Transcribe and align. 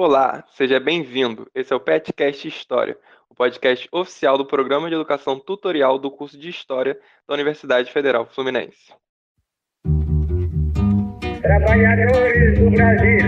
Olá, 0.00 0.44
seja 0.52 0.78
bem-vindo. 0.78 1.50
Esse 1.52 1.72
é 1.72 1.76
o 1.76 1.80
Petcast 1.80 2.46
História, 2.46 2.96
o 3.28 3.34
podcast 3.34 3.88
oficial 3.90 4.38
do 4.38 4.46
Programa 4.46 4.88
de 4.88 4.94
Educação 4.94 5.40
Tutorial 5.40 5.98
do 5.98 6.08
curso 6.08 6.38
de 6.38 6.48
História 6.48 6.96
da 7.26 7.34
Universidade 7.34 7.90
Federal 7.90 8.24
Fluminense. 8.24 8.94
Trabalhadores 11.42 12.58
do 12.60 12.70
Brasil. 12.70 13.26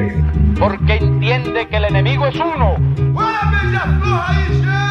porque 0.60 1.04
entiende 1.04 1.66
que 1.66 1.74
el 1.74 1.86
enemigo 1.86 2.28
es 2.28 2.36
uno. 2.36 2.76
Assim 3.18 4.89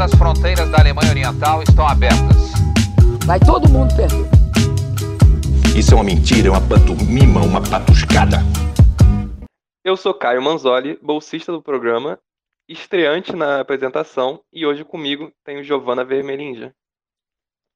Todas 0.00 0.14
as 0.14 0.18
fronteiras 0.18 0.70
da 0.70 0.78
Alemanha 0.78 1.10
Oriental 1.10 1.62
estão 1.62 1.86
abertas. 1.86 2.52
Vai 3.26 3.38
todo 3.38 3.68
mundo 3.68 3.94
perder. 3.94 4.24
Isso 5.76 5.92
é 5.92 5.94
uma 5.94 6.04
mentira, 6.04 6.48
é 6.48 6.50
uma 6.50 6.60
pantomima, 6.66 7.42
uma 7.42 7.60
patuscada. 7.60 8.38
Eu 9.84 9.98
sou 9.98 10.14
Caio 10.14 10.40
Manzoli, 10.40 10.98
bolsista 11.02 11.52
do 11.52 11.60
programa, 11.60 12.18
estreante 12.66 13.36
na 13.36 13.60
apresentação, 13.60 14.40
e 14.50 14.64
hoje 14.64 14.86
comigo 14.86 15.30
tenho 15.44 15.62
Giovana 15.62 16.02
Vermelinja. 16.02 16.72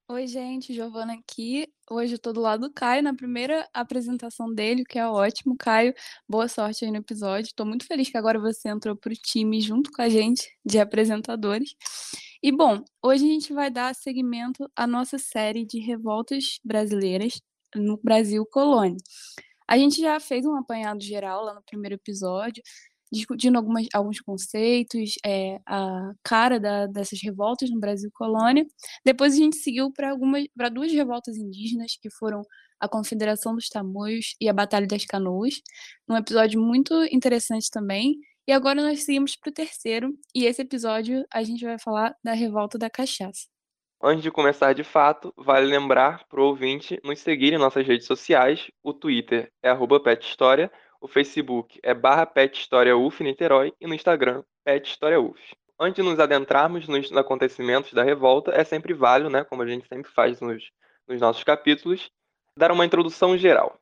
Oi, 0.07 0.27
gente, 0.27 0.71
Giovana 0.71 1.13
aqui. 1.13 1.67
Hoje 1.89 2.13
eu 2.13 2.19
tô 2.19 2.31
do 2.31 2.39
lado 2.39 2.67
do 2.67 2.73
Caio 2.73 3.01
na 3.01 3.11
primeira 3.13 3.67
apresentação 3.73 4.53
dele, 4.53 4.85
que 4.85 4.99
é 4.99 5.07
ótimo. 5.07 5.57
Caio, 5.57 5.95
boa 6.29 6.47
sorte 6.47 6.85
aí 6.85 6.91
no 6.91 6.97
episódio. 6.97 7.51
Tô 7.55 7.65
muito 7.65 7.87
feliz 7.87 8.09
que 8.11 8.17
agora 8.17 8.39
você 8.39 8.69
entrou 8.69 8.95
pro 8.95 9.15
time 9.15 9.59
junto 9.59 9.91
com 9.91 10.03
a 10.03 10.07
gente 10.07 10.47
de 10.63 10.77
apresentadores. 10.77 11.75
E 12.41 12.51
bom, 12.51 12.83
hoje 13.01 13.25
a 13.25 13.27
gente 13.27 13.51
vai 13.51 13.71
dar 13.71 13.95
seguimento 13.95 14.69
à 14.75 14.85
nossa 14.85 15.17
série 15.17 15.65
de 15.65 15.79
revoltas 15.79 16.59
brasileiras 16.63 17.41
no 17.75 17.97
Brasil 17.97 18.45
colônia. 18.45 18.97
A 19.67 19.75
gente 19.75 19.99
já 19.99 20.19
fez 20.19 20.45
um 20.45 20.55
apanhado 20.55 21.01
geral 21.03 21.43
lá 21.43 21.55
no 21.55 21.63
primeiro 21.63 21.95
episódio, 21.95 22.61
discutindo 23.11 23.57
algumas, 23.57 23.87
alguns 23.93 24.19
conceitos, 24.19 25.15
é, 25.25 25.59
a 25.65 26.13
cara 26.23 26.59
da, 26.59 26.87
dessas 26.87 27.19
revoltas 27.21 27.69
no 27.69 27.79
Brasil 27.79 28.09
colônia. 28.13 28.65
Depois 29.03 29.33
a 29.33 29.37
gente 29.37 29.57
seguiu 29.57 29.91
para 29.91 30.69
duas 30.69 30.91
revoltas 30.91 31.37
indígenas 31.37 31.97
que 32.01 32.09
foram 32.09 32.41
a 32.79 32.87
Confederação 32.87 33.55
dos 33.55 33.69
Tamoios 33.69 34.35
e 34.39 34.49
a 34.49 34.53
Batalha 34.53 34.87
das 34.87 35.05
Canoas, 35.05 35.61
num 36.07 36.17
episódio 36.17 36.61
muito 36.61 36.93
interessante 37.11 37.69
também. 37.71 38.15
E 38.47 38.51
agora 38.51 38.81
nós 38.81 39.03
seguimos 39.03 39.35
para 39.35 39.49
o 39.49 39.53
terceiro, 39.53 40.13
e 40.33 40.45
esse 40.45 40.61
episódio 40.61 41.25
a 41.33 41.41
gente 41.41 41.65
vai 41.65 41.79
falar 41.79 42.15
da 42.23 42.33
revolta 42.33 42.77
da 42.77 42.89
cachaça. 42.89 43.47
Antes 44.03 44.21
de 44.21 44.29
começar 44.29 44.73
de 44.73 44.83
fato, 44.83 45.33
vale 45.35 45.65
lembrar 45.65 46.27
para 46.27 46.39
o 46.39 46.45
ouvinte 46.45 46.99
nos 47.03 47.19
seguir 47.19 47.53
em 47.53 47.57
nossas 47.57 47.87
redes 47.87 48.05
sociais. 48.05 48.69
O 48.83 48.93
Twitter 48.93 49.51
é 49.63 49.73
pethistoria, 49.99 50.71
o 51.01 51.07
Facebook 51.07 51.79
é 51.83 51.93
barra 51.93 52.25
pethistoriauf 52.25 53.23
Niterói 53.23 53.73
e 53.79 53.87
no 53.87 53.93
Instagram 53.93 54.43
pethistoriauf. 54.63 55.39
Antes 55.79 56.03
de 56.03 56.09
nos 56.09 56.19
adentrarmos 56.19 56.87
nos 56.87 57.11
acontecimentos 57.11 57.93
da 57.93 58.03
revolta, 58.03 58.51
é 58.51 58.63
sempre 58.63 58.93
válido, 58.93 59.29
né, 59.29 59.43
como 59.43 59.61
a 59.61 59.67
gente 59.67 59.87
sempre 59.87 60.09
faz 60.11 60.39
nos, 60.39 60.71
nos 61.07 61.19
nossos 61.19 61.43
capítulos, 61.43 62.09
dar 62.57 62.71
uma 62.71 62.85
introdução 62.85 63.37
geral. 63.37 63.77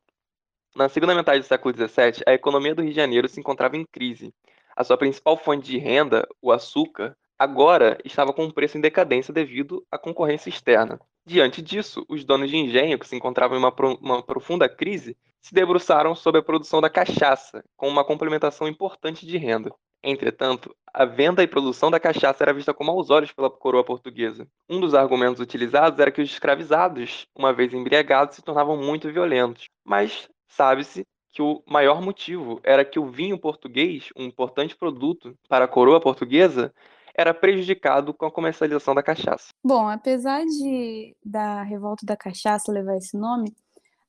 Na 0.75 0.89
segunda 0.89 1.13
metade 1.13 1.41
do 1.41 1.45
século 1.45 1.73
XVII, 1.75 2.23
a 2.25 2.33
economia 2.33 2.73
do 2.73 2.81
Rio 2.81 2.89
de 2.89 2.95
Janeiro 2.95 3.27
se 3.27 3.39
encontrava 3.39 3.77
em 3.77 3.85
crise. 3.85 4.33
A 4.75 4.83
sua 4.83 4.97
principal 4.97 5.37
fonte 5.37 5.67
de 5.67 5.77
renda, 5.77 6.27
o 6.41 6.51
açúcar, 6.51 7.15
agora 7.37 7.99
estava 8.03 8.33
com 8.33 8.45
um 8.45 8.51
preço 8.51 8.75
em 8.75 8.81
decadência 8.81 9.31
devido 9.31 9.85
à 9.91 9.99
concorrência 9.99 10.49
externa. 10.49 10.99
Diante 11.25 11.61
disso, 11.61 12.05
os 12.09 12.25
donos 12.25 12.49
de 12.49 12.57
engenho, 12.57 12.99
que 12.99 13.07
se 13.07 13.15
encontravam 13.15 13.57
em 13.57 13.59
uma, 13.59 13.71
pro- 13.71 13.97
uma 14.01 14.21
profunda 14.21 14.67
crise, 14.67 15.17
se 15.39 15.53
debruçaram 15.53 16.15
sobre 16.15 16.39
a 16.39 16.43
produção 16.43 16.81
da 16.81 16.89
cachaça, 16.89 17.63
com 17.75 17.87
uma 17.87 18.03
complementação 18.03 18.67
importante 18.67 19.25
de 19.25 19.37
renda. 19.37 19.73
Entretanto, 20.03 20.75
a 20.93 21.05
venda 21.05 21.41
e 21.41 21.47
produção 21.47 21.89
da 21.89 21.99
cachaça 21.99 22.43
era 22.43 22.53
vista 22.53 22.73
com 22.73 22.83
maus 22.83 23.09
olhos 23.09 23.31
pela 23.31 23.49
coroa 23.49 23.85
portuguesa. 23.85 24.45
Um 24.69 24.81
dos 24.81 24.93
argumentos 24.93 25.39
utilizados 25.39 25.97
era 25.97 26.11
que 26.11 26.21
os 26.21 26.29
escravizados, 26.29 27.25
uma 27.33 27.53
vez 27.53 27.73
embriagados, 27.73 28.35
se 28.35 28.41
tornavam 28.41 28.75
muito 28.75 29.11
violentos. 29.11 29.69
Mas 29.83 30.29
sabe-se 30.47 31.05
que 31.31 31.41
o 31.41 31.63
maior 31.65 32.01
motivo 32.01 32.59
era 32.63 32.85
que 32.85 32.99
o 32.99 33.09
vinho 33.09 33.39
português, 33.39 34.09
um 34.15 34.25
importante 34.25 34.75
produto 34.75 35.35
para 35.47 35.65
a 35.65 35.69
coroa 35.69 35.99
portuguesa, 35.99 36.73
era 37.15 37.33
prejudicado 37.33 38.13
com 38.13 38.25
a 38.25 38.31
comercialização 38.31 38.95
da 38.95 39.03
cachaça. 39.03 39.49
Bom, 39.63 39.87
apesar 39.87 40.43
de 40.45 41.15
da 41.23 41.61
revolta 41.63 42.05
da 42.05 42.17
cachaça 42.17 42.71
levar 42.71 42.97
esse 42.97 43.17
nome, 43.17 43.53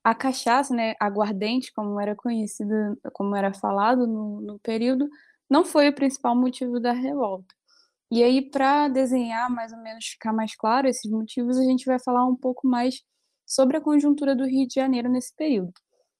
a 0.03 0.15
cachaça, 0.15 0.75
né, 0.75 0.94
aguardente, 1.00 1.72
como 1.72 2.00
era 2.00 2.15
conhecida, 2.15 2.97
como 3.12 3.34
era 3.34 3.53
falado 3.54 4.06
no, 4.06 4.41
no 4.41 4.59
período, 4.59 5.09
não 5.48 5.65
foi 5.65 5.88
o 5.88 5.94
principal 5.94 6.37
motivo 6.37 6.78
da 6.81 6.92
revolta. 6.92 7.54
E 8.10 8.22
aí, 8.22 8.42
para 8.42 8.88
desenhar 8.88 9.50
mais 9.50 9.72
ou 9.72 9.78
menos 9.78 10.04
ficar 10.06 10.32
mais 10.32 10.54
claro 10.54 10.86
esses 10.86 11.10
motivos, 11.10 11.59
a 11.59 11.65
gente 11.65 11.86
vai 11.86 11.98
falar 11.98 12.26
um 12.26 12.36
pouco 12.36 12.66
mais 12.66 13.03
sobre 13.47 13.76
a 13.76 13.81
conjuntura 13.81 14.36
do 14.36 14.47
Rio 14.47 14.66
de 14.66 14.75
Janeiro 14.75 15.09
nesse 15.09 15.34
período. 15.34 15.72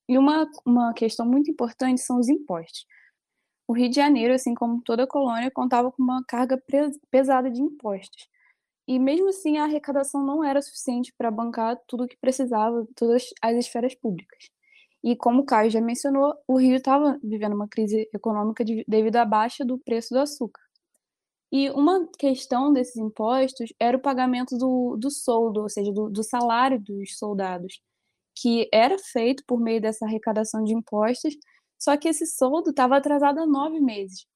E 0.09 0.19
uma, 0.19 0.51
uma 0.67 0.93
questão 0.93 1.27
muito 1.27 1.51
importante 1.51 2.01
são 2.01 2.19
os 2.19 2.29
impostos. 2.29 2.87
O 3.67 3.73
Rio 3.73 3.89
de 3.89 3.97
Janeiro, 3.97 4.35
assim 4.35 4.55
como 4.55 4.83
toda 4.83 5.05
a 5.05 5.07
colônia, 5.07 5.51
contava 5.51 5.91
com 5.91 6.03
uma 6.03 6.23
carga 6.27 6.59
pes- 6.67 6.99
pesada 7.11 7.51
de 7.51 7.61
impostos. 7.63 8.29
E 8.87 8.99
mesmo 8.99 9.31
assim, 9.31 9.59
a 9.59 9.65
arrecadação 9.65 10.25
não 10.25 10.45
era 10.45 10.63
suficiente 10.63 11.13
para 11.17 11.31
bancar 11.31 11.79
tudo 11.87 12.05
o 12.05 12.09
que 12.09 12.17
precisava, 12.19 12.87
todas 12.97 13.31
as 13.43 13.57
esferas 13.57 13.95
públicas. 13.95 14.51
E 15.03 15.17
como 15.17 15.43
o 15.43 15.47
Caio 15.47 15.71
já 15.71 15.81
mencionou, 15.81 16.35
o 16.49 16.59
Rio 16.59 16.77
estava 16.77 17.19
vivendo 17.23 17.55
uma 17.55 17.69
crise 17.69 18.09
econômica 18.15 18.65
de- 18.65 18.85
devido 18.89 19.17
à 19.17 19.25
baixa 19.25 19.65
do 19.65 19.79
preço 19.79 20.15
do 20.15 20.21
açúcar. 20.21 20.63
E 21.53 21.71
uma 21.71 22.09
questão 22.19 22.73
desses 22.73 22.97
impostos 22.97 23.73
era 23.79 23.97
o 23.97 24.01
pagamento 24.01 24.59
do, 24.59 24.97
do 24.97 25.11
soldo, 25.11 25.63
ou 25.63 25.69
seja, 25.69 25.93
do, 25.93 26.11
do 26.11 26.23
salário 26.25 26.81
dos 26.81 27.17
soldados, 27.17 27.81
que 28.37 28.69
era 28.73 28.99
feito 28.99 29.45
por 29.47 29.61
meio 29.61 29.81
dessa 29.81 30.05
arrecadação 30.05 30.65
de 30.65 30.75
impostos, 30.75 31.35
só 31.79 31.97
que 31.97 32.09
esse 32.09 32.27
soldo 32.27 32.71
estava 32.71 32.97
atrasado 32.97 33.41
há 33.41 33.47
nove 33.47 33.81
meses. 33.81 34.27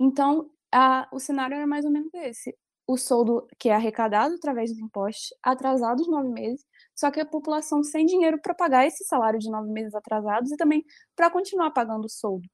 Então, 0.00 0.50
a, 0.72 1.08
o 1.12 1.18
cenário 1.20 1.56
era 1.56 1.66
mais 1.66 1.84
ou 1.84 1.90
menos 1.90 2.12
esse. 2.14 2.56
O 2.86 2.96
soldo 2.96 3.46
que 3.58 3.68
é 3.68 3.74
arrecadado 3.74 4.34
através 4.34 4.70
dos 4.70 4.78
impostos, 4.78 5.28
atrasados 5.42 6.08
nove 6.08 6.30
meses, 6.30 6.64
só 6.94 7.10
que 7.10 7.20
a 7.20 7.26
população 7.26 7.82
sem 7.82 8.06
dinheiro 8.06 8.40
para 8.42 8.54
pagar 8.54 8.86
esse 8.86 9.04
salário 9.04 9.38
de 9.38 9.50
nove 9.50 9.70
meses 9.70 9.94
atrasados 9.94 10.50
e 10.50 10.56
também 10.56 10.84
para 11.14 11.30
continuar 11.30 11.70
pagando 11.70 12.06
o 12.06 12.08
soldo. 12.08 12.48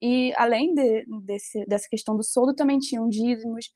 E 0.00 0.32
além 0.36 0.74
de, 0.74 1.04
desse, 1.22 1.64
dessa 1.66 1.88
questão 1.88 2.16
do 2.16 2.22
soldo, 2.22 2.54
também 2.54 2.78
tinham 2.78 3.08
dízimos, 3.08 3.70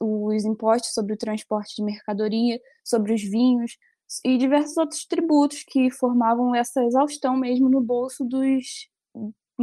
os 0.00 0.44
impostos 0.44 0.92
sobre 0.92 1.14
o 1.14 1.16
transporte 1.16 1.74
de 1.76 1.82
mercadoria, 1.82 2.60
sobre 2.84 3.14
os 3.14 3.22
vinhos 3.22 3.76
e 4.24 4.36
diversos 4.36 4.76
outros 4.76 5.04
tributos 5.06 5.64
que 5.64 5.90
formavam 5.90 6.54
essa 6.54 6.84
exaustão 6.84 7.36
mesmo 7.36 7.68
no 7.68 7.80
bolso 7.80 8.24
dos 8.24 8.88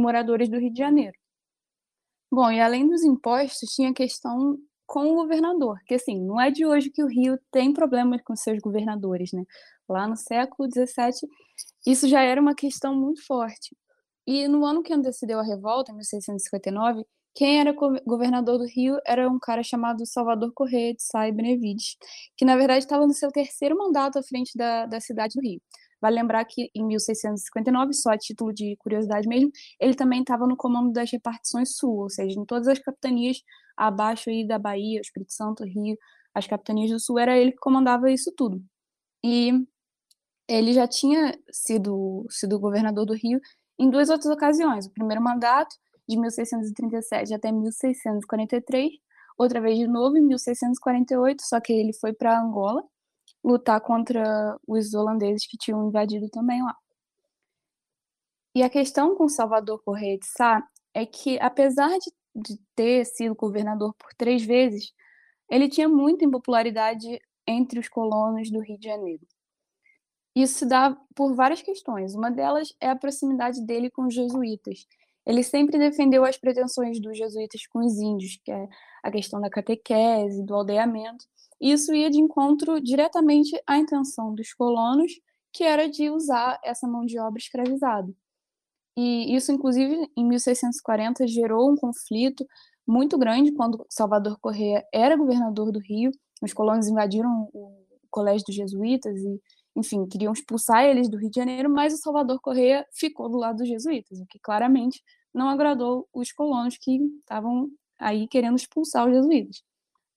moradores 0.00 0.48
do 0.48 0.58
Rio 0.58 0.72
de 0.72 0.78
Janeiro. 0.78 1.16
Bom, 2.32 2.50
e 2.50 2.60
além 2.60 2.86
dos 2.88 3.02
impostos, 3.02 3.70
tinha 3.74 3.90
a 3.90 3.94
questão 3.94 4.56
com 4.86 5.12
o 5.12 5.14
governador, 5.16 5.78
que 5.86 5.94
assim, 5.94 6.20
não 6.20 6.40
é 6.40 6.50
de 6.50 6.66
hoje 6.66 6.90
que 6.90 7.02
o 7.02 7.06
Rio 7.06 7.38
tem 7.50 7.72
problemas 7.72 8.22
com 8.22 8.34
seus 8.36 8.58
governadores, 8.60 9.32
né? 9.32 9.44
Lá 9.88 10.06
no 10.06 10.16
século 10.16 10.68
XVII, 10.70 11.28
isso 11.86 12.08
já 12.08 12.22
era 12.22 12.40
uma 12.40 12.54
questão 12.54 12.94
muito 12.94 13.24
forte. 13.26 13.76
E 14.26 14.46
no 14.48 14.64
ano 14.64 14.82
que 14.82 14.92
antecedeu 14.92 15.38
a 15.40 15.44
revolta, 15.44 15.92
em 15.92 15.96
1659, 15.96 17.04
quem 17.34 17.60
era 17.60 17.72
go- 17.72 18.00
governador 18.06 18.58
do 18.58 18.66
Rio 18.66 18.98
era 19.06 19.28
um 19.28 19.38
cara 19.38 19.62
chamado 19.62 20.06
Salvador 20.06 20.52
Corrêa 20.54 20.94
de 20.94 21.02
Sá 21.02 21.28
e 21.28 21.32
Benevides, 21.32 21.96
que 22.36 22.44
na 22.44 22.56
verdade 22.56 22.84
estava 22.84 23.06
no 23.06 23.14
seu 23.14 23.30
terceiro 23.30 23.76
mandato 23.76 24.18
à 24.18 24.22
frente 24.22 24.52
da, 24.56 24.86
da 24.86 25.00
cidade 25.00 25.34
do 25.34 25.42
Rio. 25.42 25.60
Vale 26.00 26.16
lembrar 26.16 26.44
que 26.44 26.70
em 26.74 26.86
1659, 26.86 27.92
só 27.92 28.10
a 28.10 28.18
título 28.18 28.52
de 28.52 28.76
curiosidade 28.78 29.28
mesmo, 29.28 29.50
ele 29.78 29.94
também 29.94 30.20
estava 30.20 30.46
no 30.46 30.56
comando 30.56 30.92
das 30.92 31.10
repartições 31.10 31.76
sul, 31.76 31.98
ou 31.98 32.10
seja, 32.10 32.38
em 32.38 32.44
todas 32.44 32.68
as 32.68 32.78
capitanias 32.78 33.42
abaixo 33.76 34.30
aí 34.30 34.46
da 34.46 34.58
Bahia, 34.58 35.00
Espírito 35.00 35.32
Santo, 35.32 35.64
Rio, 35.64 35.96
as 36.34 36.46
capitanias 36.46 36.90
do 36.90 37.00
sul, 37.00 37.18
era 37.18 37.36
ele 37.36 37.52
que 37.52 37.58
comandava 37.58 38.10
isso 38.10 38.32
tudo. 38.36 38.62
E 39.24 39.52
ele 40.48 40.72
já 40.72 40.86
tinha 40.88 41.38
sido, 41.50 42.26
sido 42.30 42.58
governador 42.58 43.06
do 43.06 43.14
Rio 43.14 43.40
em 43.78 43.90
duas 43.90 44.10
outras 44.10 44.32
ocasiões. 44.32 44.86
O 44.86 44.90
primeiro 44.90 45.22
mandato, 45.22 45.74
de 46.08 46.18
1637 46.18 47.34
até 47.34 47.52
1643, 47.52 48.90
outra 49.38 49.60
vez 49.60 49.78
de 49.78 49.86
novo 49.86 50.16
em 50.16 50.22
1648, 50.22 51.42
só 51.42 51.60
que 51.60 51.72
ele 51.72 51.92
foi 51.92 52.12
para 52.12 52.40
Angola 52.40 52.82
lutar 53.42 53.80
contra 53.80 54.56
os 54.66 54.94
holandeses 54.94 55.46
que 55.46 55.56
tinham 55.56 55.88
invadido 55.88 56.28
também 56.28 56.62
lá. 56.62 56.76
E 58.54 58.62
a 58.62 58.70
questão 58.70 59.14
com 59.14 59.28
Salvador 59.28 59.80
Correia 59.84 60.18
de 60.18 60.26
Sá 60.26 60.62
é 60.92 61.06
que, 61.06 61.38
apesar 61.40 61.90
de, 61.98 62.12
de 62.34 62.58
ter 62.74 63.04
sido 63.06 63.34
governador 63.34 63.94
por 63.94 64.12
três 64.14 64.44
vezes, 64.44 64.92
ele 65.48 65.68
tinha 65.68 65.88
muita 65.88 66.24
impopularidade 66.24 67.20
entre 67.46 67.78
os 67.78 67.88
colonos 67.88 68.50
do 68.50 68.60
Rio 68.60 68.78
de 68.78 68.86
Janeiro. 68.86 69.26
Isso 70.34 70.60
se 70.60 70.66
dá 70.66 70.96
por 71.14 71.34
várias 71.34 71.62
questões. 71.62 72.14
Uma 72.14 72.30
delas 72.30 72.74
é 72.80 72.88
a 72.88 72.96
proximidade 72.96 73.64
dele 73.64 73.90
com 73.90 74.06
os 74.06 74.14
jesuítas. 74.14 74.86
Ele 75.26 75.42
sempre 75.42 75.78
defendeu 75.78 76.24
as 76.24 76.38
pretensões 76.38 77.00
dos 77.00 77.16
jesuítas 77.18 77.66
com 77.66 77.80
os 77.80 77.98
índios, 77.98 78.38
que 78.44 78.50
é 78.50 78.68
a 79.02 79.10
questão 79.10 79.40
da 79.40 79.50
catequese, 79.50 80.44
do 80.44 80.54
aldeamento. 80.54 81.24
Isso 81.60 81.94
ia 81.94 82.10
de 82.10 82.18
encontro 82.18 82.80
diretamente 82.80 83.60
à 83.66 83.76
intenção 83.76 84.34
dos 84.34 84.52
colonos, 84.54 85.12
que 85.52 85.64
era 85.64 85.88
de 85.88 86.08
usar 86.10 86.58
essa 86.64 86.86
mão 86.88 87.04
de 87.04 87.18
obra 87.18 87.38
escravizada. 87.38 88.12
E 88.96 89.34
isso, 89.34 89.52
inclusive, 89.52 90.10
em 90.16 90.24
1640, 90.24 91.26
gerou 91.26 91.70
um 91.70 91.76
conflito 91.76 92.46
muito 92.86 93.16
grande 93.18 93.52
quando 93.52 93.86
Salvador 93.88 94.38
Correia 94.40 94.84
era 94.92 95.16
governador 95.16 95.70
do 95.72 95.78
Rio. 95.78 96.10
Os 96.42 96.52
colonos 96.52 96.88
invadiram 96.88 97.48
o 97.52 97.84
colégio 98.10 98.46
dos 98.46 98.56
jesuítas 98.56 99.16
e, 99.18 99.40
enfim, 99.76 100.06
queriam 100.06 100.32
expulsar 100.32 100.84
eles 100.84 101.08
do 101.08 101.16
Rio 101.16 101.30
de 101.30 101.36
Janeiro, 101.38 101.70
mas 101.70 101.94
o 101.94 101.98
Salvador 101.98 102.40
Correia 102.40 102.86
ficou 102.92 103.28
do 103.28 103.38
lado 103.38 103.58
dos 103.58 103.68
jesuítas, 103.68 104.18
o 104.18 104.26
que 104.26 104.38
claramente 104.38 105.02
não 105.32 105.48
agradou 105.48 106.08
os 106.12 106.32
colonos 106.32 106.76
que 106.76 106.96
estavam 107.20 107.70
aí 107.98 108.26
querendo 108.26 108.56
expulsar 108.56 109.06
os 109.06 109.14
jesuítas. 109.14 109.62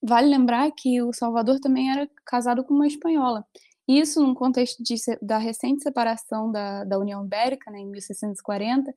Vale 0.05 0.27
lembrar 0.27 0.69
que 0.71 1.01
o 1.01 1.13
Salvador 1.13 1.59
também 1.59 1.89
era 1.89 2.09
casado 2.25 2.63
com 2.63 2.73
uma 2.73 2.87
espanhola. 2.87 3.45
Isso, 3.87 4.21
no 4.25 4.35
contexto 4.35 4.83
de, 4.83 4.95
da 5.21 5.37
recente 5.37 5.81
separação 5.81 6.51
da, 6.51 6.83
da 6.83 6.99
União 6.99 7.25
Ibérica, 7.25 7.71
né, 7.71 7.79
em 7.79 7.89
1640, 7.89 8.93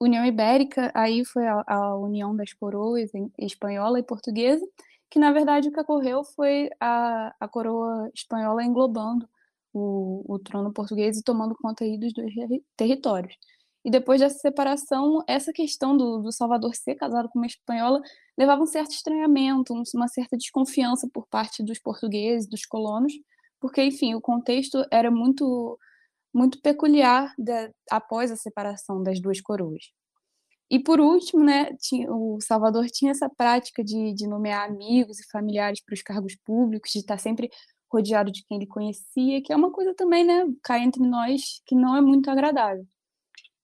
União 0.00 0.24
Ibérica, 0.26 0.92
aí 0.94 1.24
foi 1.24 1.46
a, 1.46 1.64
a 1.66 1.96
união 1.96 2.36
das 2.36 2.52
coroas 2.52 3.10
espanhola 3.38 3.98
e 3.98 4.02
portuguesa, 4.02 4.64
que 5.10 5.18
na 5.18 5.32
verdade 5.32 5.68
o 5.68 5.72
que 5.72 5.80
ocorreu 5.80 6.22
foi 6.24 6.68
a, 6.80 7.34
a 7.40 7.48
coroa 7.48 8.10
espanhola 8.14 8.62
englobando 8.62 9.26
o, 9.72 10.22
o 10.28 10.38
trono 10.38 10.72
português 10.72 11.18
e 11.18 11.22
tomando 11.22 11.54
conta 11.54 11.84
aí 11.84 11.98
dos 11.98 12.12
dois 12.12 12.32
territórios. 12.76 13.34
E 13.84 13.90
depois 13.90 14.20
dessa 14.20 14.38
separação, 14.38 15.22
essa 15.26 15.52
questão 15.52 15.96
do, 15.96 16.18
do 16.18 16.32
Salvador 16.32 16.74
ser 16.74 16.96
casado 16.96 17.28
com 17.28 17.38
uma 17.38 17.46
espanhola 17.46 18.02
levava 18.36 18.62
um 18.62 18.66
certo 18.66 18.92
estranhamento, 18.92 19.72
uma 19.94 20.08
certa 20.08 20.36
desconfiança 20.36 21.08
por 21.12 21.26
parte 21.26 21.62
dos 21.62 21.78
portugueses, 21.78 22.48
dos 22.48 22.66
colonos, 22.66 23.12
porque, 23.60 23.82
enfim, 23.82 24.14
o 24.14 24.20
contexto 24.20 24.84
era 24.90 25.10
muito 25.10 25.78
muito 26.34 26.60
peculiar 26.60 27.32
de, 27.38 27.72
após 27.90 28.30
a 28.30 28.36
separação 28.36 29.02
das 29.02 29.18
duas 29.18 29.40
coroas. 29.40 29.90
E 30.70 30.78
por 30.78 31.00
último, 31.00 31.42
né, 31.42 31.74
tinha, 31.80 32.12
o 32.12 32.38
Salvador 32.40 32.86
tinha 32.90 33.12
essa 33.12 33.28
prática 33.28 33.82
de, 33.82 34.12
de 34.12 34.26
nomear 34.26 34.68
amigos 34.68 35.18
e 35.18 35.30
familiares 35.30 35.80
para 35.80 35.94
os 35.94 36.02
cargos 36.02 36.36
públicos, 36.44 36.90
de 36.92 36.98
estar 36.98 37.18
sempre 37.18 37.48
rodeado 37.90 38.30
de 38.30 38.44
quem 38.44 38.58
ele 38.58 38.66
conhecia, 38.66 39.42
que 39.42 39.52
é 39.52 39.56
uma 39.56 39.70
coisa 39.70 39.94
também, 39.94 40.24
né, 40.24 40.44
cai 40.62 40.82
entre 40.82 41.02
nós, 41.06 41.62
que 41.64 41.74
não 41.74 41.96
é 41.96 42.00
muito 42.00 42.30
agradável. 42.30 42.86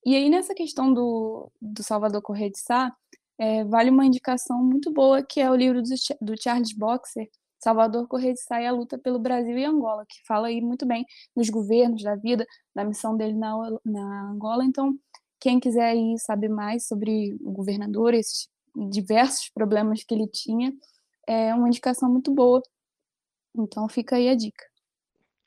E 0.05 0.17
aí, 0.17 0.31
nessa 0.31 0.55
questão 0.55 0.93
do, 0.93 1.51
do 1.61 1.83
Salvador 1.83 2.23
Correia 2.23 2.51
de 2.51 2.59
Sá, 2.59 2.95
é, 3.39 3.65
vale 3.65 3.91
uma 3.91 4.07
indicação 4.07 4.63
muito 4.63 4.93
boa, 4.93 5.23
que 5.23 5.41
é 5.41 5.51
o 5.51 5.55
livro 5.55 5.83
do, 5.83 5.89
do 6.21 6.41
Charles 6.41 6.73
Boxer, 6.73 7.29
Salvador 7.59 8.09
Correia 8.09 8.35
de 8.35 8.41
Sá 8.41 8.61
e 8.61 8.67
a 8.67 8.73
luta 8.73 8.99
pelo 8.99 9.19
Brasil 9.19 9.57
e 9.57 9.65
Angola, 9.65 10.05
que 10.09 10.17
fala 10.27 10.49
aí 10.49 10.61
muito 10.61 10.85
bem 10.85 11.07
dos 11.35 11.49
governos, 11.49 12.03
da 12.03 12.17
vida, 12.17 12.45
da 12.75 12.85
missão 12.85 13.17
dele 13.17 13.35
na, 13.35 13.55
na 13.85 14.31
Angola. 14.31 14.65
Então, 14.65 14.99
quem 15.39 15.61
quiser 15.61 15.91
aí 15.91 16.19
saber 16.19 16.49
mais 16.49 16.87
sobre 16.87 17.37
o 17.41 17.53
governador, 17.53 18.15
esses 18.15 18.49
diversos 18.91 19.49
problemas 19.51 20.03
que 20.03 20.15
ele 20.15 20.27
tinha, 20.27 20.73
é 21.27 21.55
uma 21.55 21.69
indicação 21.69 22.11
muito 22.11 22.33
boa. 22.33 22.61
Então, 23.57 23.89
fica 23.89 24.17
aí 24.17 24.29
a 24.29 24.35
dica. 24.35 24.65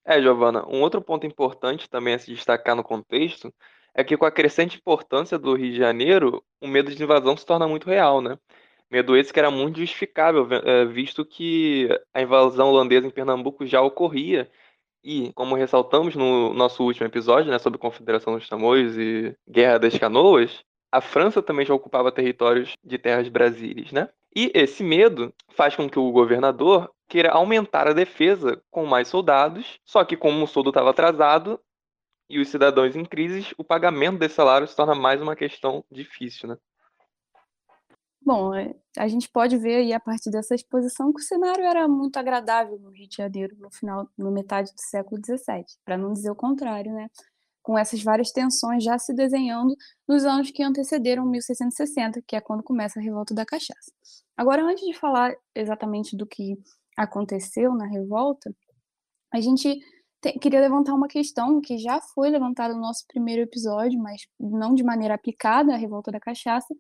É, 0.06 0.22
Giovana, 0.22 0.66
um 0.68 0.82
outro 0.82 1.02
ponto 1.02 1.26
importante 1.26 1.90
também 1.90 2.14
a 2.14 2.20
se 2.20 2.32
destacar 2.32 2.76
no 2.76 2.84
contexto 2.84 3.54
é 3.96 4.04
que 4.04 4.18
com 4.18 4.26
a 4.26 4.32
crescente 4.32 4.78
importância 4.78 5.40
do 5.40 5.56
Rio 5.56 5.72
de 5.72 5.78
Janeiro, 5.78 6.44
o 6.62 6.68
medo 6.68 6.94
de 6.94 7.02
invasão 7.02 7.36
se 7.38 7.46
torna 7.46 7.68
muito 7.68 7.88
real, 7.88 8.22
né? 8.22 8.38
Medo 8.92 9.16
esse 9.18 9.34
que 9.34 9.40
era 9.40 9.50
muito 9.50 9.80
justificável, 9.80 10.48
eh, 10.52 10.86
visto 10.86 11.26
que 11.26 11.90
a 12.14 12.22
invasão 12.22 12.70
holandesa 12.70 13.08
em 13.08 13.10
Pernambuco 13.10 13.66
já 13.66 13.82
ocorria 13.82 14.50
e, 15.04 15.32
como 15.34 15.56
ressaltamos 15.56 16.16
no 16.16 16.54
nosso 16.54 16.84
último 16.84 17.08
episódio, 17.08 17.52
né, 17.52 17.60
sobre 17.60 17.80
Confederação 17.80 18.36
dos 18.36 18.50
Tamoios 18.50 18.98
e 18.98 19.36
Guerra 19.50 19.80
das 19.80 19.98
Canoas, 19.98 20.64
a 20.92 21.02
França 21.02 21.42
também 21.42 21.66
já 21.66 21.74
ocupava 21.74 22.12
territórios 22.12 22.74
de 22.84 22.98
terras 22.98 23.28
brasílias, 23.30 23.92
né? 23.92 24.10
E 24.36 24.52
esse 24.54 24.84
medo 24.84 25.34
faz 25.50 25.76
com 25.76 25.90
que 25.90 26.00
o 26.00 26.12
governador 26.12 26.92
queira 27.08 27.32
aumentar 27.32 27.88
a 27.88 27.94
defesa 27.94 28.62
com 28.70 28.86
mais 28.86 29.08
soldados, 29.08 29.80
só 29.86 30.04
que 30.04 30.18
como 30.18 30.44
o 30.44 30.48
soldo 30.48 30.70
estava 30.70 30.90
atrasado 30.90 31.60
e 32.30 32.40
os 32.40 32.50
cidadãos 32.50 32.96
em 32.96 33.06
crise, 33.06 33.54
o 33.58 33.64
pagamento 33.64 34.20
desse 34.20 34.36
salário 34.36 34.68
se 34.68 34.76
torna 34.76 34.96
mais 34.96 35.22
uma 35.22 35.36
questão 35.36 35.84
difícil, 35.92 36.50
né? 36.50 36.58
Bom, 38.26 38.56
é, 38.56 38.74
a 38.98 39.08
gente 39.08 39.30
pode 39.30 39.56
ver 39.56 39.76
aí 39.76 39.94
a 39.94 40.00
partir 40.00 40.32
dessa 40.32 40.56
exposição 40.56 41.14
que 41.14 41.22
o 41.22 41.24
cenário 41.24 41.64
era 41.64 41.88
muito 41.88 42.18
agradável 42.18 42.80
no 42.80 42.90
Rio 42.90 43.08
de 43.08 43.18
Janeiro 43.18 43.56
no 43.60 43.70
final, 43.70 44.10
no 44.18 44.32
metade 44.32 44.74
do 44.74 44.82
século 44.82 45.22
XVII, 45.24 45.64
para 45.86 45.96
não 45.96 46.12
dizer 46.12 46.32
o 46.32 46.36
contrário, 46.36 46.92
né? 46.92 47.08
Com 47.62 47.78
essas 47.78 48.02
várias 48.02 48.32
tensões 48.32 48.84
já 48.84 48.98
se 48.98 49.14
desenhando 49.14 49.76
nos 50.08 50.26
anos 50.26 50.50
que 50.50 50.64
antecederam 50.64 51.24
1660, 51.28 52.20
que 52.26 52.36
é 52.36 52.42
quando 52.42 52.64
começa 52.64 53.00
a 53.00 53.04
revolta 53.04 53.36
da 53.36 53.46
cachaça. 53.46 53.92
Agora, 54.36 54.64
antes 54.64 54.84
de 54.84 54.94
falar 54.94 55.36
exatamente 55.54 56.18
do 56.18 56.26
que 56.26 56.58
aconteceu 56.98 57.76
na 57.76 57.86
revolta, 57.86 58.52
a 59.32 59.40
gente 59.40 59.80
queria 60.34 60.62
levantar 60.62 60.94
uma 60.94 61.08
questão 61.08 61.62
que 61.62 61.78
já 61.78 62.00
foi 62.02 62.30
levantada 62.30 62.74
no 62.74 62.82
nosso 62.82 63.06
primeiro 63.08 63.42
episódio, 63.42 64.00
mas 64.00 64.22
não 64.40 64.74
de 64.74 64.84
maneira 64.84 65.14
aplicada 65.14 65.74
à 65.74 65.78
revolta 65.78 66.12
da 66.12 66.20
cachaça, 66.20 66.76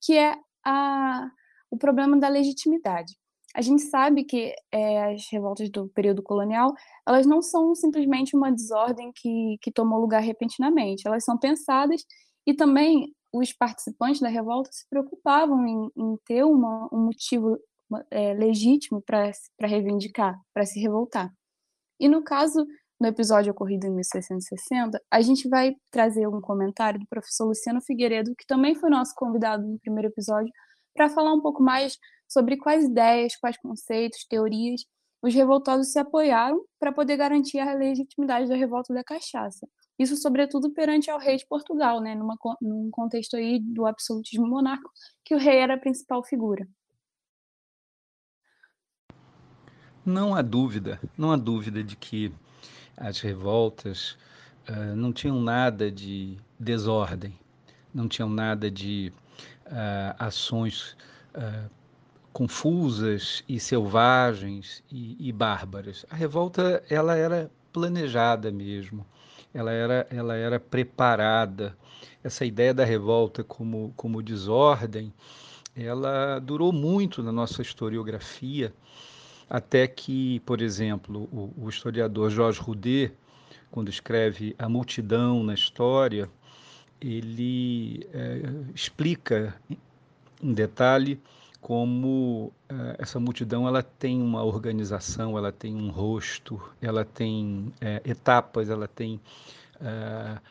que 0.00 0.16
é 0.16 0.36
a, 0.64 1.30
o 1.70 1.76
problema 1.76 2.16
da 2.18 2.28
legitimidade. 2.28 3.16
A 3.54 3.60
gente 3.60 3.82
sabe 3.82 4.24
que 4.24 4.54
é, 4.70 5.12
as 5.12 5.26
revoltas 5.30 5.68
do 5.70 5.88
período 5.88 6.22
colonial, 6.22 6.72
elas 7.06 7.26
não 7.26 7.42
são 7.42 7.74
simplesmente 7.74 8.36
uma 8.36 8.52
desordem 8.52 9.12
que, 9.14 9.58
que 9.60 9.72
tomou 9.72 9.98
lugar 9.98 10.20
repentinamente, 10.20 11.06
elas 11.06 11.24
são 11.24 11.36
pensadas 11.36 12.04
e 12.46 12.54
também 12.54 13.12
os 13.32 13.52
participantes 13.52 14.20
da 14.20 14.28
revolta 14.28 14.70
se 14.72 14.88
preocupavam 14.88 15.66
em, 15.66 15.90
em 15.96 16.16
ter 16.24 16.44
uma, 16.44 16.88
um 16.92 17.06
motivo 17.06 17.58
é, 18.10 18.34
legítimo 18.34 19.02
para 19.02 19.32
reivindicar, 19.60 20.40
para 20.54 20.64
se 20.64 20.80
revoltar. 20.80 21.32
E 21.98 22.08
no 22.08 22.22
caso, 22.22 22.66
no 23.00 23.08
episódio 23.08 23.52
ocorrido 23.52 23.86
em 23.86 23.90
1660, 23.90 25.00
a 25.10 25.20
gente 25.22 25.48
vai 25.48 25.74
trazer 25.90 26.26
um 26.26 26.40
comentário 26.40 27.00
do 27.00 27.06
professor 27.06 27.46
Luciano 27.46 27.80
Figueiredo, 27.80 28.34
que 28.36 28.46
também 28.46 28.74
foi 28.74 28.90
nosso 28.90 29.14
convidado 29.16 29.66
no 29.66 29.78
primeiro 29.78 30.08
episódio, 30.08 30.52
para 30.94 31.08
falar 31.08 31.32
um 31.32 31.40
pouco 31.40 31.62
mais 31.62 31.96
sobre 32.28 32.56
quais 32.58 32.84
ideias, 32.84 33.36
quais 33.36 33.56
conceitos, 33.56 34.26
teorias 34.28 34.82
os 35.22 35.34
revoltosos 35.34 35.92
se 35.92 35.98
apoiaram 35.98 36.64
para 36.78 36.92
poder 36.92 37.16
garantir 37.16 37.58
a 37.58 37.74
legitimidade 37.74 38.48
da 38.48 38.56
revolta 38.56 38.94
da 38.94 39.04
cachaça. 39.04 39.68
Isso, 39.98 40.16
sobretudo, 40.16 40.72
perante 40.72 41.10
ao 41.10 41.18
rei 41.18 41.36
de 41.36 41.46
Portugal, 41.46 42.00
né, 42.00 42.14
numa, 42.14 42.36
num 42.60 42.88
contexto 42.90 43.36
aí 43.36 43.60
do 43.60 43.84
absolutismo 43.84 44.46
monárquico, 44.46 44.90
que 45.22 45.34
o 45.34 45.38
rei 45.38 45.58
era 45.58 45.74
a 45.74 45.78
principal 45.78 46.24
figura. 46.24 46.66
Não 50.06 50.34
há 50.34 50.40
dúvida, 50.40 50.98
não 51.18 51.30
há 51.30 51.36
dúvida 51.36 51.84
de 51.84 51.96
que 51.96 52.32
as 52.96 53.20
revoltas 53.20 54.16
uh, 54.68 54.96
não 54.96 55.12
tinham 55.12 55.40
nada 55.40 55.90
de 55.90 56.36
desordem, 56.58 57.38
não 57.94 58.08
tinham 58.08 58.28
nada 58.28 58.70
de 58.70 59.12
uh, 59.66 60.14
ações 60.18 60.96
uh, 61.34 61.70
confusas 62.32 63.42
e 63.48 63.58
selvagens 63.58 64.82
e, 64.90 65.16
e, 65.18 65.32
bárbaras. 65.32 66.06
A 66.10 66.14
revolta 66.14 66.82
ela 66.88 67.16
era 67.16 67.50
planejada 67.72 68.50
mesmo, 68.50 69.04
ela 69.52 69.72
era, 69.72 70.06
ela 70.10 70.36
era 70.36 70.60
preparada. 70.60 71.76
Essa 72.22 72.44
ideia 72.44 72.74
da 72.74 72.84
revolta 72.84 73.42
como, 73.42 73.92
como 73.96 74.22
desordem, 74.22 75.12
ela 75.74 76.38
durou 76.38 76.72
muito 76.72 77.22
na 77.22 77.32
nossa 77.32 77.62
historiografia 77.62 78.72
até 79.50 79.88
que, 79.88 80.38
por 80.46 80.62
exemplo, 80.62 81.28
o, 81.32 81.64
o 81.64 81.68
historiador 81.68 82.30
Jorge 82.30 82.60
Roudet, 82.60 83.12
quando 83.68 83.88
escreve 83.88 84.54
A 84.56 84.68
Multidão 84.68 85.42
na 85.42 85.54
História, 85.54 86.30
ele 87.00 88.06
é, 88.12 88.42
explica 88.72 89.54
em 90.40 90.52
detalhe 90.52 91.20
como 91.60 92.52
é, 92.68 92.96
essa 93.00 93.18
multidão 93.18 93.66
ela 93.66 93.82
tem 93.82 94.22
uma 94.22 94.44
organização, 94.44 95.36
ela 95.36 95.50
tem 95.50 95.74
um 95.74 95.90
rosto, 95.90 96.62
ela 96.80 97.04
tem 97.04 97.72
é, 97.80 98.00
etapas, 98.04 98.70
ela 98.70 98.86
tem 98.86 99.20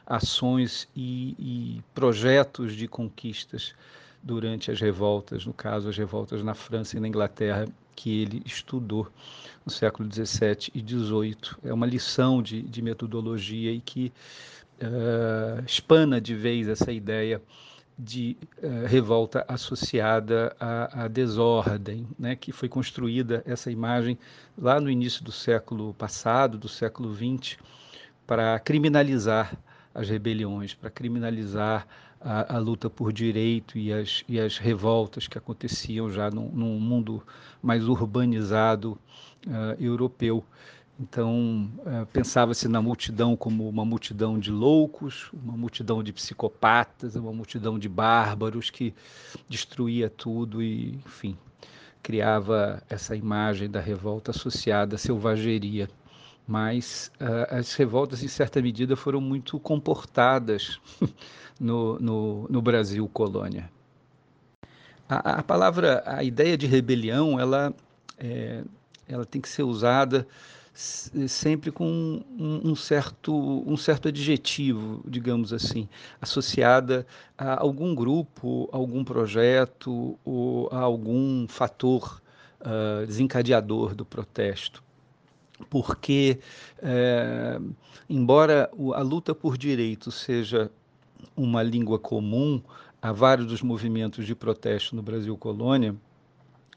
ações 0.07 0.89
e, 0.95 1.35
e, 1.37 1.83
projetos 1.93 2.73
de 2.73 2.87
conquistas 2.87 3.75
durante 4.23 4.71
as 4.71 4.81
revoltas, 4.81 5.45
no 5.45 5.53
caso 5.53 5.87
as 5.87 5.95
revoltas 5.95 6.41
na 6.41 6.55
França 6.55 6.97
e 6.97 6.99
na 6.99 7.07
Inglaterra 7.07 7.67
que 7.99 8.21
ele 8.21 8.41
estudou 8.45 9.09
no 9.65 9.69
século 9.69 10.09
XVII 10.09 10.71
e 10.73 10.79
XVIII. 10.79 11.35
É 11.65 11.73
uma 11.73 11.85
lição 11.85 12.41
de, 12.41 12.61
de 12.61 12.81
metodologia 12.81 13.73
e 13.73 13.81
que 13.81 14.13
uh, 14.81 15.61
espana 15.65 16.21
de 16.21 16.33
vez 16.33 16.69
essa 16.69 16.93
ideia 16.93 17.41
de 17.97 18.37
uh, 18.63 18.87
revolta 18.87 19.43
associada 19.49 20.55
à, 20.57 21.03
à, 21.03 21.07
desordem, 21.09 22.07
né, 22.17 22.37
que 22.37 22.53
foi 22.53 22.69
construída 22.69 23.43
essa 23.45 23.69
imagem 23.69 24.17
lá 24.57 24.79
no 24.79 24.89
início 24.89 25.21
do 25.21 25.31
século 25.33 25.93
passado, 25.93 26.57
do 26.57 26.69
século 26.69 27.13
XX, 27.13 27.57
para 28.25 28.57
criminalizar 28.59 29.57
as 29.93 30.07
rebeliões, 30.07 30.73
para 30.73 30.89
criminalizar 30.89 31.85
a, 32.21 32.55
a, 32.55 32.57
luta 32.57 32.89
por 32.89 33.13
direito 33.13 33.77
e 33.77 33.93
as, 33.93 34.23
e 34.27 34.39
as 34.39 34.57
revoltas 34.57 35.27
que 35.27 35.37
aconteciam 35.37 36.11
já 36.11 36.29
num, 36.29 36.49
num 36.49 36.79
mundo 36.79 37.23
mais 37.61 37.87
urbanizado 37.87 38.97
uh, 39.47 39.81
europeu. 39.81 40.43
Então, 40.99 41.71
uh, 41.77 42.05
pensava-se 42.07 42.67
na 42.67 42.81
multidão 42.81 43.35
como 43.37 43.69
uma 43.69 43.85
multidão 43.85 44.37
de 44.37 44.51
loucos, 44.51 45.29
uma 45.31 45.55
multidão 45.55 46.03
de 46.03 46.11
psicopatas, 46.11 47.15
uma 47.15 47.31
multidão 47.31 47.79
de 47.79 47.87
bárbaros 47.87 48.69
que 48.69 48.93
destruía 49.47 50.09
tudo 50.09 50.61
e, 50.61 50.95
enfim, 51.05 51.37
criava 52.03 52.83
essa 52.89 53.15
imagem 53.15 53.69
da 53.69 53.79
revolta 53.79 54.31
associada 54.31 54.95
à 54.95 54.99
selvageria. 54.99 55.89
Mas 56.45 57.11
uh, 57.21 57.55
as 57.55 57.75
revoltas, 57.75 58.21
em 58.23 58.27
certa 58.27 58.61
medida, 58.61 58.95
foram 58.95 59.21
muito 59.21 59.57
comportadas 59.59 60.81
no, 61.59 61.99
no, 61.99 62.47
no 62.49 62.61
Brasil 62.61 63.07
colônia. 63.09 63.69
A, 65.07 65.39
a, 65.39 65.43
palavra, 65.43 66.03
a 66.05 66.23
ideia 66.23 66.57
de 66.57 66.67
rebelião, 66.67 67.39
ela, 67.39 67.73
é, 68.17 68.63
ela 69.07 69.25
tem 69.25 69.41
que 69.41 69.49
ser 69.49 69.63
usada 69.63 70.27
sempre 70.73 71.71
com 71.71 71.85
um, 72.39 72.61
um, 72.69 72.75
certo, 72.75 73.33
um 73.67 73.75
certo 73.75 74.07
adjetivo, 74.07 75.03
digamos 75.05 75.51
assim, 75.51 75.89
associada 76.21 77.05
a 77.37 77.59
algum 77.59 77.93
grupo, 77.93 78.69
algum 78.71 79.03
projeto 79.03 80.17
ou 80.23 80.69
a 80.71 80.79
algum 80.79 81.47
fator 81.49 82.21
uh, 82.61 83.05
desencadeador 83.05 83.93
do 83.93 84.05
protesto. 84.05 84.81
Porque, 85.69 86.39
é, 86.81 87.59
embora 88.09 88.71
a 88.93 89.01
luta 89.01 89.35
por 89.35 89.57
direitos 89.57 90.15
seja 90.15 90.71
uma 91.35 91.63
língua 91.63 91.97
comum 91.99 92.61
a 93.01 93.11
vários 93.11 93.47
dos 93.47 93.61
movimentos 93.61 94.25
de 94.25 94.35
protesto 94.35 94.95
no 94.95 95.01
Brasil 95.01 95.37
colônia, 95.37 95.95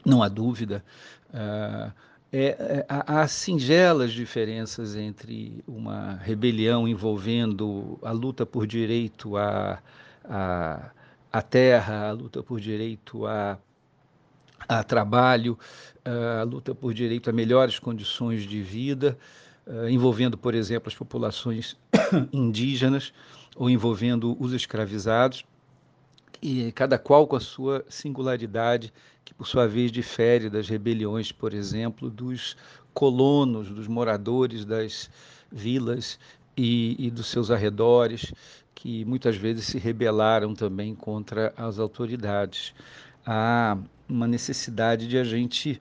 não 0.05 0.23
há 0.23 0.29
dúvida, 0.29 0.85
uh, 1.31 1.93
é, 2.35 2.47
é, 2.59 2.87
há, 2.89 3.29
singelas 3.29 4.11
diferenças 4.11 4.97
entre 4.97 5.63
uma 5.67 6.15
rebelião 6.15 6.89
envolvendo 6.89 7.99
a 8.03 8.11
luta 8.11 8.47
por 8.47 8.67
direito 8.67 9.37
à, 9.37 9.83
à, 10.25 10.91
à 11.31 11.43
terra, 11.43 12.09
a 12.09 12.13
luta 12.13 12.43
por 12.43 12.59
direito 12.59 13.27
a, 13.27 13.59
a 14.67 14.83
trabalho, 14.83 15.59
a 16.41 16.43
luta 16.45 16.75
por 16.75 16.95
direito 16.95 17.29
a 17.29 17.35
melhores 17.35 17.79
condições 17.79 18.45
de 18.45 18.63
vida, 18.63 19.19
envolvendo, 19.91 20.39
por 20.39 20.55
exemplo, 20.55 20.89
as 20.89 20.95
populações 20.95 21.77
indígenas 22.33 23.13
ou 23.57 23.69
envolvendo 23.69 24.37
os 24.41 24.53
escravizados, 24.53 25.45
e 26.41 26.73
cada 26.73 26.99
qual 26.99 27.27
com 27.27 27.37
a 27.37 27.41
sua 27.41 27.85
singularidade 27.89 28.93
que 29.25 29.33
por 29.33 29.47
sua 29.47 29.69
vez 29.69 29.93
difere 29.93 30.51
das 30.51 30.69
rebeliões, 30.69 31.31
por 31.31 31.55
exemplo, 31.55 32.11
dos 32.11 32.57
colonos, 32.93 33.69
dos 33.69 33.87
moradores 33.87 34.65
das 34.65 35.09
vilas 35.51 36.19
e, 36.57 36.97
e 36.99 37.11
dos 37.11 37.27
seus 37.27 37.51
arredores, 37.51 38.33
que 38.75 39.05
muitas 39.05 39.37
vezes 39.37 39.67
se 39.67 39.79
rebelaram 39.79 40.55
também 40.55 40.95
contra 40.95 41.53
as 41.57 41.79
autoridades. 41.79 42.75
Há 43.25 43.79
uma 44.09 44.27
necessidade 44.27 45.07
de 45.07 45.17
a 45.17 45.25
gente 45.25 45.81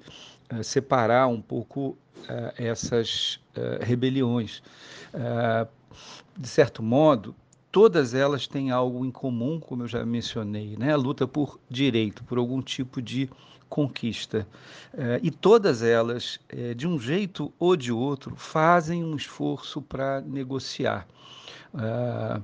uh, 0.54 0.64
separar 0.64 1.28
um 1.28 1.42
pouco 1.42 1.90
uh, 1.90 2.54
essas 2.56 3.40
uh, 3.58 3.84
rebeliões. 3.84 4.62
de 6.38 6.48
certo 6.48 6.82
modo, 6.82 7.36
todas 7.72 8.14
elas 8.14 8.48
têm 8.48 8.70
algo 8.70 9.06
em 9.06 9.12
comum, 9.12 9.60
como 9.60 9.84
eu 9.84 9.88
já 9.88 10.06
mencionei, 10.06 10.76
né? 10.78 10.94
a 10.94 10.98
luta 10.98 11.28
por 11.28 11.60
direito, 11.70 12.24
por 12.24 12.38
algum 12.38 12.62
tipo 12.62 13.02
de 13.02 13.30
conquista. 13.70 14.46
É, 14.94 15.20
e 15.24 15.32
todas 15.32 15.82
elas, 15.82 16.40
é, 16.50 16.74
de 16.74 16.86
um 16.86 17.00
jeito 17.00 17.54
ou 17.58 17.78
de 17.78 17.92
outro, 17.92 18.36
fazem 18.36 19.04
um 19.04 19.16
esforço 19.16 19.82
para 19.82 20.20
negociar, 20.20 21.08
é, 21.74 22.42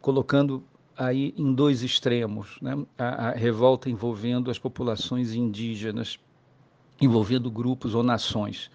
colocando 0.00 0.62
aí 0.96 1.34
em 1.36 1.52
dois 1.52 1.82
extremos, 1.82 2.56
né? 2.62 2.78
a, 2.96 3.28
a 3.28 3.30
revolta 3.32 3.90
envolvendo 3.90 4.50
as 4.50 4.58
populações 4.58 5.34
indígenas, 5.34 6.20
envolvendo 7.00 7.50
grupos 7.50 7.94
ou 7.94 8.02
nações. 8.02 8.70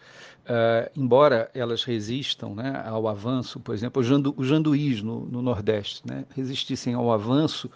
Uh, 0.45 0.91
embora 0.95 1.49
elas 1.55 1.83
resistam 1.83 2.53
né, 2.53 2.83
ao 2.85 3.07
avanço, 3.07 3.59
por 3.59 3.73
exemplo, 3.73 3.99
o, 3.99 4.05
jandu, 4.05 4.35
janduís 4.41 5.01
no, 5.01 5.21
no 5.21 5.41
Nordeste, 5.41 6.03
né, 6.05 6.23
resistissem 6.35 6.93
ao 6.93 7.11
avanço 7.11 7.67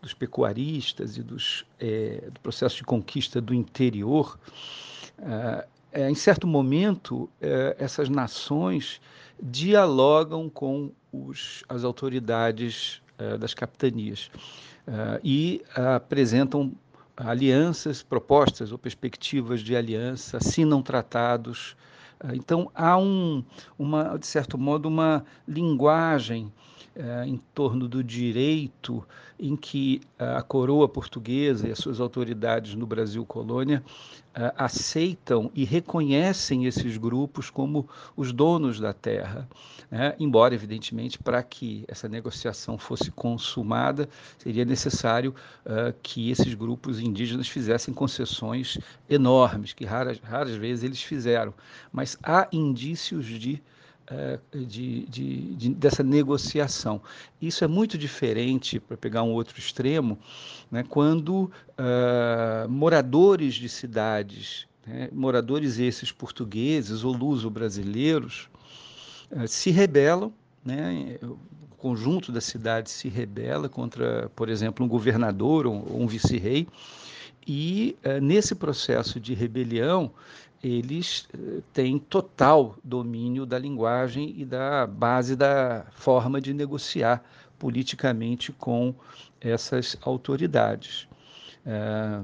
dos 0.00 0.14
pecuaristas 0.14 1.18
e 1.18 1.22
dos, 1.22 1.66
é, 1.78 2.26
do 2.32 2.40
processo 2.40 2.76
de 2.76 2.84
conquista 2.84 3.38
do 3.38 3.52
interior, 3.52 4.38
uh, 5.18 5.62
é, 5.92 6.10
em 6.10 6.14
certo 6.14 6.46
momento, 6.46 7.28
é, 7.38 7.76
essas 7.78 8.08
nações 8.08 8.98
dialogam 9.42 10.48
com 10.48 10.90
os, 11.12 11.64
as 11.68 11.84
autoridades 11.84 13.02
das 13.40 13.54
capitanias 13.54 14.30
e 15.24 15.62
apresentam 15.74 16.70
alianças, 17.16 18.02
propostas 18.02 18.72
ou 18.72 18.78
perspectivas 18.78 19.60
de 19.60 19.74
aliança, 19.74 20.36
assinam 20.36 20.82
tratados 20.82 21.74
então, 22.34 22.70
há, 22.74 22.96
um, 22.98 23.44
uma, 23.78 24.18
de 24.18 24.26
certo 24.26 24.56
modo, 24.56 24.88
uma 24.88 25.24
linguagem 25.46 26.52
eh, 26.94 27.24
em 27.26 27.36
torno 27.54 27.86
do 27.86 28.02
direito 28.02 29.06
em 29.38 29.54
que 29.54 30.00
a 30.18 30.40
coroa 30.42 30.88
portuguesa 30.88 31.68
e 31.68 31.70
as 31.70 31.78
suas 31.78 32.00
autoridades 32.00 32.74
no 32.74 32.86
Brasil 32.86 33.24
colônia 33.26 33.84
aceitam 34.56 35.50
e 35.54 35.64
reconhecem 35.64 36.66
esses 36.66 36.98
grupos 36.98 37.48
como 37.48 37.88
os 38.14 38.32
donos 38.32 38.78
da 38.78 38.92
terra. 38.92 39.48
Né? 39.90 40.14
Embora, 40.18 40.54
evidentemente, 40.54 41.18
para 41.18 41.42
que 41.42 41.84
essa 41.88 42.06
negociação 42.06 42.76
fosse 42.76 43.10
consumada, 43.10 44.08
seria 44.36 44.64
necessário 44.64 45.34
uh, 45.64 45.94
que 46.02 46.30
esses 46.30 46.52
grupos 46.52 47.00
indígenas 47.00 47.48
fizessem 47.48 47.94
concessões 47.94 48.78
enormes, 49.08 49.72
que 49.72 49.86
raras, 49.86 50.18
raras 50.18 50.54
vezes 50.54 50.84
eles 50.84 51.02
fizeram. 51.02 51.54
Mas 51.90 52.18
há 52.22 52.46
indícios 52.52 53.24
de 53.24 53.62
de, 54.52 55.06
de, 55.06 55.54
de, 55.54 55.68
dessa 55.74 56.02
negociação. 56.02 57.00
Isso 57.40 57.64
é 57.64 57.66
muito 57.66 57.98
diferente, 57.98 58.78
para 58.78 58.96
pegar 58.96 59.22
um 59.22 59.32
outro 59.32 59.58
extremo, 59.58 60.18
né, 60.70 60.84
quando 60.88 61.44
uh, 61.44 62.68
moradores 62.68 63.54
de 63.54 63.68
cidades, 63.68 64.66
né, 64.86 65.08
moradores 65.12 65.78
esses 65.78 66.12
portugueses 66.12 67.04
ou 67.04 67.12
luso-brasileiros, 67.12 68.48
uh, 69.30 69.46
se 69.46 69.70
rebelam, 69.70 70.32
né, 70.64 71.18
o 71.22 71.38
conjunto 71.76 72.32
da 72.32 72.40
cidade 72.40 72.90
se 72.90 73.08
rebela 73.08 73.68
contra, 73.68 74.30
por 74.34 74.48
exemplo, 74.48 74.84
um 74.84 74.88
governador 74.88 75.66
ou 75.66 76.00
um 76.00 76.06
vice-rei, 76.06 76.66
e 77.46 77.96
uh, 78.04 78.20
nesse 78.20 78.54
processo 78.54 79.20
de 79.20 79.34
rebelião, 79.34 80.10
eles 80.62 81.28
eh, 81.32 81.60
têm 81.72 81.98
total 81.98 82.76
domínio 82.82 83.46
da 83.46 83.58
linguagem 83.58 84.34
e 84.36 84.44
da 84.44 84.86
base 84.86 85.36
da 85.36 85.86
forma 85.92 86.40
de 86.40 86.52
negociar 86.52 87.22
politicamente 87.58 88.52
com 88.52 88.94
essas 89.40 89.96
autoridades. 90.00 91.06
Eh, 91.64 92.22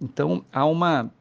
então, 0.00 0.44
há 0.52 0.64
uma 0.64 1.12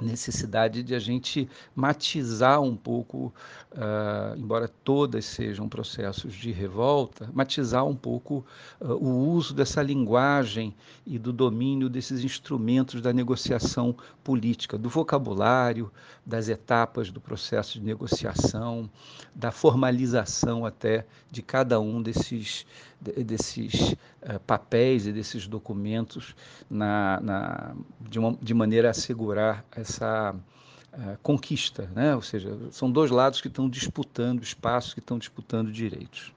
necessidade 0.00 0.82
de 0.82 0.94
a 0.94 0.98
gente 0.98 1.48
matizar 1.74 2.60
um 2.60 2.76
pouco, 2.76 3.32
uh, 3.72 4.36
embora 4.36 4.68
todas 4.68 5.24
sejam 5.24 5.68
processos 5.68 6.34
de 6.34 6.50
revolta, 6.50 7.28
matizar 7.32 7.84
um 7.86 7.94
pouco 7.94 8.44
uh, 8.80 8.92
o 8.94 9.28
uso 9.30 9.54
dessa 9.54 9.82
linguagem 9.82 10.74
e 11.06 11.18
do 11.18 11.32
domínio 11.32 11.88
desses 11.88 12.24
instrumentos 12.24 13.00
da 13.00 13.12
negociação 13.12 13.94
política, 14.24 14.78
do 14.78 14.88
vocabulário, 14.88 15.90
das 16.24 16.48
etapas 16.48 17.10
do 17.10 17.20
processo 17.20 17.78
de 17.78 17.84
negociação, 17.84 18.88
da 19.34 19.50
formalização 19.50 20.64
até 20.64 21.06
de 21.30 21.42
cada 21.42 21.80
um 21.80 22.02
desses 22.02 22.66
desses 23.00 23.92
uh, 23.92 24.38
papéis 24.46 25.06
e 25.06 25.12
desses 25.12 25.46
documentos 25.46 26.34
na, 26.68 27.20
na, 27.20 27.74
de, 28.00 28.18
uma, 28.18 28.36
de 28.40 28.52
maneira 28.52 28.88
a 28.88 28.90
assegurar 28.90 29.64
essa 29.74 30.34
uh, 30.34 31.18
conquista, 31.22 31.90
né? 31.94 32.14
ou 32.14 32.22
seja, 32.22 32.56
são 32.70 32.90
dois 32.90 33.10
lados 33.10 33.40
que 33.40 33.48
estão 33.48 33.68
disputando 33.68 34.42
espaços, 34.42 34.92
que 34.92 35.00
estão 35.00 35.18
disputando 35.18 35.72
direitos. 35.72 36.32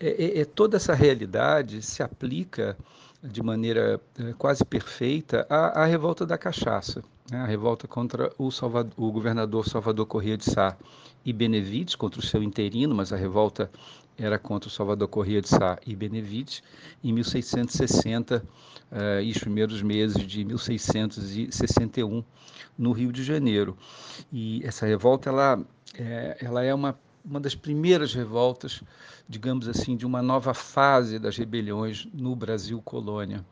É, 0.00 0.08
é, 0.08 0.40
é, 0.40 0.44
toda 0.44 0.76
essa 0.76 0.94
realidade 0.94 1.80
se 1.80 2.02
aplica 2.02 2.76
de 3.22 3.40
maneira 3.40 4.00
é, 4.18 4.32
quase 4.32 4.64
perfeita 4.64 5.46
à, 5.48 5.82
à, 5.82 5.86
revolta 5.86 6.26
da 6.26 6.36
cachaça, 6.36 7.04
né? 7.30 7.38
a 7.38 7.46
revolta 7.46 7.86
contra 7.86 8.32
o, 8.36 8.50
Salvador, 8.50 8.92
o 8.96 9.12
governador 9.12 9.68
Salvador 9.68 10.06
Corrêa 10.06 10.36
de 10.36 10.50
Sá 10.50 10.76
e 11.24 11.32
Benevides, 11.32 11.94
contra 11.94 12.20
o 12.20 12.22
seu 12.22 12.42
interino, 12.42 12.94
mas 12.94 13.12
a 13.12 13.16
revolta 13.16 13.70
era 14.18 14.38
contra 14.38 14.68
o 14.68 14.70
Salvador 14.70 15.08
Corrêa 15.08 15.40
de 15.40 15.48
Sá 15.48 15.78
e 15.86 15.96
Benevides, 15.96 16.62
em 17.02 17.12
1660 17.12 18.44
uh, 18.90 19.22
e 19.22 19.30
os 19.30 19.38
primeiros 19.38 19.82
meses 19.82 20.26
de 20.26 20.44
1661 20.44 22.22
no 22.76 22.92
Rio 22.92 23.12
de 23.12 23.22
Janeiro. 23.22 23.76
E 24.32 24.62
essa 24.64 24.86
revolta 24.86 25.30
ela 25.30 25.64
é, 25.94 26.36
ela 26.40 26.62
é 26.62 26.74
uma 26.74 26.98
uma 27.24 27.40
das 27.40 27.54
primeiras 27.54 28.12
revoltas, 28.14 28.82
digamos 29.28 29.68
assim, 29.68 29.96
de 29.96 30.04
uma 30.04 30.20
nova 30.20 30.52
fase 30.52 31.18
das 31.18 31.36
rebeliões 31.36 32.06
no 32.12 32.34
Brasil 32.34 32.80
colônia, 32.82 33.44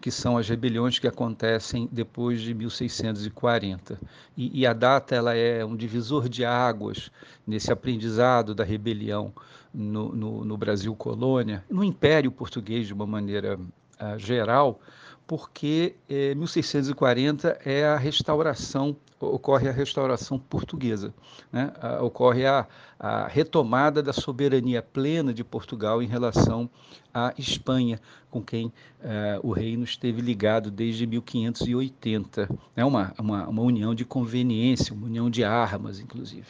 que 0.00 0.10
são 0.10 0.36
as 0.36 0.48
rebeliões 0.48 0.98
que 0.98 1.06
acontecem 1.06 1.88
depois 1.90 2.40
de 2.40 2.52
1640. 2.52 3.98
E, 4.36 4.60
e, 4.60 4.66
a 4.66 4.72
data 4.72 5.14
ela 5.14 5.34
é 5.34 5.64
um 5.64 5.76
divisor 5.76 6.28
de 6.28 6.44
águas 6.44 7.10
nesse 7.46 7.72
aprendizado 7.72 8.54
da 8.54 8.64
rebelião 8.64 9.32
no, 9.72 10.14
no, 10.14 10.44
no 10.44 10.56
Brasil 10.56 10.94
colônia, 10.94 11.64
no 11.70 11.82
Império 11.82 12.30
Português 12.30 12.86
de 12.86 12.92
uma 12.92 13.06
maneira 13.06 13.58
uh, 13.58 14.18
geral, 14.18 14.80
porque 15.26 15.96
eh, 16.08 16.34
1640 16.34 17.60
é 17.64 17.86
a 17.86 17.96
restauração, 17.96 18.96
ocorre 19.18 19.68
a 19.68 19.72
restauração 19.72 20.38
portuguesa, 20.38 21.14
né? 21.50 21.72
ocorre 22.00 22.44
a, 22.44 22.66
a, 22.98 23.26
retomada 23.26 24.02
da 24.02 24.12
soberania 24.12 24.82
plena 24.82 25.32
de 25.32 25.42
Portugal 25.42 26.02
em 26.02 26.06
relação 26.06 26.68
à 27.12 27.32
Espanha, 27.38 27.98
com 28.30 28.42
quem 28.42 28.72
eh, 29.02 29.40
o 29.42 29.52
reino 29.52 29.84
esteve 29.84 30.20
ligado 30.20 30.70
desde 30.70 31.06
1580. 31.06 32.42
É 32.42 32.48
né? 32.76 32.84
uma, 32.84 33.14
uma, 33.18 33.48
uma, 33.48 33.62
união 33.62 33.94
de 33.94 34.04
conveniência, 34.04 34.92
uma 34.92 35.06
união 35.06 35.30
de 35.30 35.42
armas, 35.42 36.00
inclusive. 36.00 36.48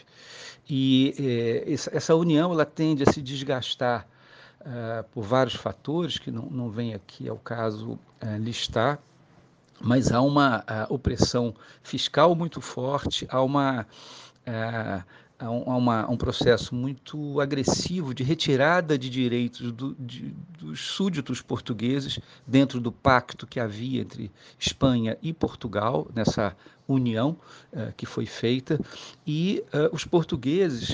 E 0.69 1.14
essa, 1.66 1.95
essa 1.95 2.14
união 2.14 2.50
ela 2.50 2.64
tende 2.64 3.02
a 3.02 3.12
se 3.12 3.21
desgastar 3.21 4.09
uh, 4.64 5.04
por 5.12 5.23
vários 5.23 5.54
fatores, 5.54 6.18
que 6.18 6.30
não, 6.30 6.47
não 6.50 6.71
vem 6.71 6.94
aqui 6.94 7.28
ao 7.28 7.37
caso 7.37 7.92
uh, 7.92 8.38
listar, 8.38 8.99
mas 9.80 10.12
há 10.12 10.21
uma 10.21 10.61
uh, 10.61 10.94
opressão 10.94 11.54
fiscal 11.83 12.35
muito 12.35 12.61
forte, 12.61 13.26
há 13.30 13.42
uma 13.42 13.87
um, 15.42 15.71
há 15.71 15.76
uma, 15.76 16.11
um 16.11 16.16
processo 16.16 16.75
muito 16.75 17.40
agressivo 17.40 18.14
de 18.14 18.23
retirada 18.23 18.97
de 18.97 19.11
direitos 19.11 19.73
do, 19.73 19.94
de, 19.99 20.35
dos 20.59 20.80
súditos 20.80 21.40
portugueses 21.42 22.18
dentro 22.47 22.80
do 22.80 22.92
pacto 22.92 23.47
que 23.47 23.59
havia 23.59 24.02
entre 24.02 24.30
Espanha 24.59 25.18
e 25.23 25.33
Portugal, 25.33 26.09
nessa 26.14 26.56
união 26.87 27.37
uh, 27.73 27.92
que 27.97 28.06
foi 28.06 28.26
feita, 28.26 28.78
e 29.26 29.64
uh, 29.73 29.94
os 29.94 30.04
portugueses 30.04 30.90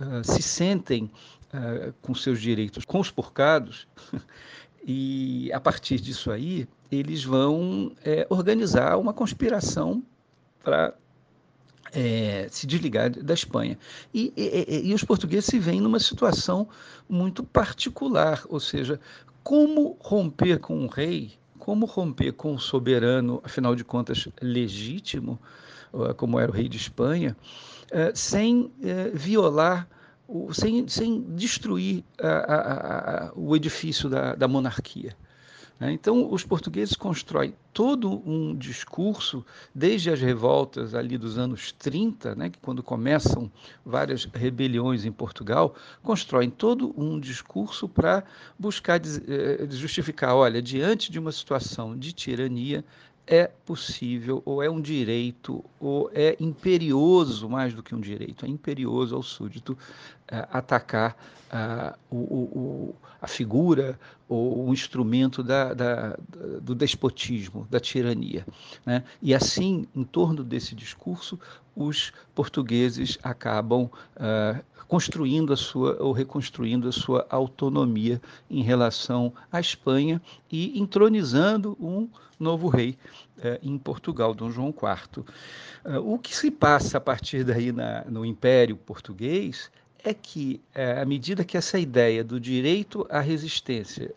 uh, 0.00 0.24
se 0.24 0.42
sentem 0.42 1.10
uh, 1.52 1.92
com 2.02 2.14
seus 2.14 2.40
direitos 2.40 2.84
conspurcados, 2.84 3.86
e 4.86 5.50
a 5.52 5.60
partir 5.60 6.00
disso 6.00 6.30
aí, 6.30 6.68
eles 6.90 7.24
vão 7.24 7.92
é, 8.04 8.26
organizar 8.30 8.96
uma 8.96 9.12
conspiração 9.12 10.02
para 10.62 10.94
é, 11.92 12.46
se 12.50 12.66
desligar 12.66 13.10
da 13.10 13.34
Espanha. 13.34 13.78
E, 14.14 14.32
e, 14.36 14.88
e, 14.88 14.94
os 14.94 15.02
portugueses 15.02 15.46
se 15.46 15.58
veem 15.58 15.80
numa 15.80 15.98
situação 15.98 16.68
muito 17.08 17.42
particular, 17.42 18.44
ou 18.48 18.60
seja, 18.60 19.00
como 19.42 19.96
romper 20.00 20.58
com 20.58 20.84
o 20.84 20.86
rei, 20.86 21.32
como 21.58 21.86
romper 21.86 22.32
com 22.32 22.54
o 22.54 22.58
soberano, 22.58 23.40
afinal 23.44 23.74
de 23.74 23.84
contas, 23.84 24.28
legítimo, 24.40 25.38
como 26.16 26.38
era 26.38 26.50
o 26.50 26.54
rei 26.54 26.68
de 26.68 26.76
Espanha, 26.76 27.36
é, 27.90 28.12
sem 28.14 28.70
é, 28.82 29.10
violar 29.10 29.88
o, 30.28 30.52
sem, 30.52 30.86
sem 30.88 31.22
destruir 31.34 32.04
a, 32.20 32.28
a, 32.28 33.26
a, 33.28 33.32
o 33.34 33.54
edifício 33.54 34.08
da, 34.08 34.34
da 34.34 34.48
monarquia. 34.48 35.16
Né? 35.78 35.92
Então, 35.92 36.32
os 36.32 36.42
portugueses 36.42 36.96
constroem 36.96 37.54
todo 37.72 38.22
um 38.28 38.56
discurso, 38.56 39.44
desde 39.74 40.10
as 40.10 40.20
revoltas 40.20 40.94
ali 40.94 41.18
dos 41.18 41.36
anos 41.38 41.70
30, 41.72 42.34
né, 42.34 42.50
quando 42.62 42.82
começam 42.82 43.50
várias 43.84 44.24
rebeliões 44.24 45.04
em 45.04 45.12
Portugal, 45.12 45.74
constroem 46.02 46.48
todo 46.48 46.94
um 46.96 47.20
discurso 47.20 47.88
para 47.88 48.24
buscar 48.58 49.00
eh, 49.04 49.66
justificar, 49.70 50.34
olha, 50.34 50.62
diante 50.62 51.12
de 51.12 51.18
uma 51.18 51.32
situação 51.32 51.96
de 51.96 52.12
tirania, 52.12 52.82
é 53.26 53.48
possível, 53.48 54.40
ou 54.44 54.62
é 54.62 54.70
um 54.70 54.80
direito, 54.80 55.64
ou 55.80 56.08
é 56.14 56.36
imperioso, 56.38 57.48
mais 57.48 57.74
do 57.74 57.82
que 57.82 57.94
um 57.94 58.00
direito, 58.00 58.46
é 58.46 58.48
imperioso 58.48 59.16
ao 59.16 59.22
súdito 59.22 59.76
atacar 60.28 61.16
uh, 61.52 61.96
o, 62.10 62.16
o, 62.16 62.94
a 63.20 63.26
figura 63.26 63.98
ou 64.28 64.68
o 64.68 64.72
instrumento 64.72 65.42
da, 65.42 65.72
da, 65.72 66.16
do 66.60 66.74
despotismo, 66.74 67.66
da 67.70 67.78
tirania. 67.78 68.46
Né? 68.84 69.04
E 69.22 69.34
assim, 69.34 69.86
em 69.94 70.04
torno 70.04 70.42
desse 70.42 70.74
discurso, 70.74 71.38
os 71.74 72.12
portugueses 72.34 73.18
acabam 73.22 73.84
uh, 73.84 74.64
construindo 74.88 75.52
a 75.52 75.56
sua 75.56 75.96
ou 76.00 76.12
reconstruindo 76.12 76.88
a 76.88 76.92
sua 76.92 77.26
autonomia 77.28 78.20
em 78.48 78.62
relação 78.62 79.32
à 79.50 79.60
Espanha 79.60 80.20
e 80.50 80.78
entronizando 80.78 81.76
um 81.80 82.08
novo 82.38 82.68
rei 82.68 82.98
uh, 83.38 83.58
em 83.62 83.78
Portugal, 83.78 84.34
Dom 84.34 84.50
João 84.50 84.68
IV. 84.68 85.24
Uh, 85.84 86.14
o 86.14 86.18
que 86.18 86.36
se 86.36 86.50
passa 86.50 86.98
a 86.98 87.00
partir 87.00 87.44
daí 87.44 87.70
na, 87.70 88.04
no 88.04 88.24
Império 88.24 88.76
Português 88.76 89.70
é 90.08 90.14
que, 90.14 90.60
à 90.74 91.04
medida 91.04 91.44
que 91.44 91.56
essa 91.56 91.78
ideia 91.78 92.22
do 92.22 92.38
direito 92.38 93.06
à 93.10 93.20
resistência 93.20 94.14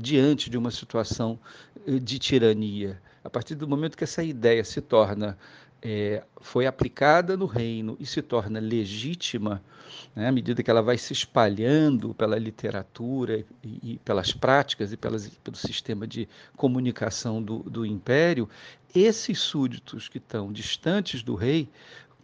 diante 0.00 0.48
de 0.48 0.56
uma 0.56 0.70
situação 0.70 1.38
de 1.86 2.18
tirania, 2.18 3.00
a 3.24 3.30
partir 3.30 3.54
do 3.54 3.66
momento 3.66 3.96
que 3.96 4.04
essa 4.04 4.22
ideia 4.22 4.62
se 4.62 4.80
torna 4.80 5.36
é, 5.82 6.22
foi 6.40 6.64
aplicada 6.64 7.36
no 7.36 7.44
reino 7.44 7.96
e 7.98 8.06
se 8.06 8.22
torna 8.22 8.60
legítima, 8.60 9.60
né, 10.14 10.28
à 10.28 10.32
medida 10.32 10.62
que 10.62 10.70
ela 10.70 10.80
vai 10.80 10.96
se 10.96 11.12
espalhando 11.12 12.14
pela 12.14 12.38
literatura 12.38 13.44
e, 13.64 13.94
e 13.94 14.00
pelas 14.04 14.32
práticas 14.32 14.92
e 14.92 14.96
pelas, 14.96 15.28
pelo 15.28 15.56
sistema 15.56 16.06
de 16.06 16.28
comunicação 16.56 17.42
do, 17.42 17.58
do 17.64 17.84
império, 17.84 18.48
esses 18.94 19.40
súditos 19.40 20.08
que 20.08 20.18
estão 20.18 20.52
distantes 20.52 21.22
do 21.22 21.34
rei 21.34 21.68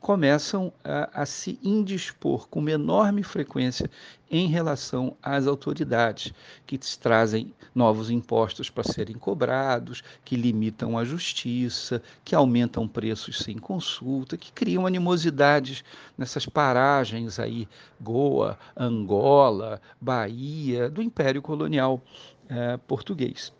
começam 0.00 0.72
a, 0.84 1.22
a, 1.22 1.26
se 1.26 1.58
indispor 1.62 2.48
com 2.48 2.60
uma 2.60 2.70
enorme 2.70 3.22
frequência 3.22 3.90
em 4.30 4.46
relação 4.46 5.16
às 5.22 5.46
autoridades, 5.46 6.32
que 6.66 6.78
trazem 6.98 7.52
novos 7.74 8.10
impostos 8.10 8.70
para 8.70 8.84
serem 8.84 9.16
cobrados, 9.16 10.02
que 10.24 10.36
limitam 10.36 10.96
a 10.96 11.04
justiça, 11.04 12.02
que 12.24 12.34
aumentam 12.34 12.86
preços 12.86 13.38
sem 13.38 13.58
consulta, 13.58 14.36
que 14.36 14.52
criam 14.52 14.86
animosidades 14.86 15.82
nessas 16.16 16.46
paragens 16.46 17.38
aí, 17.38 17.68
Goa, 18.00 18.58
Angola, 18.76 19.80
Bahia, 20.00 20.88
do 20.88 21.02
Império 21.02 21.42
Colonial 21.42 22.02
eh, 22.48 22.78
português. 22.86 23.52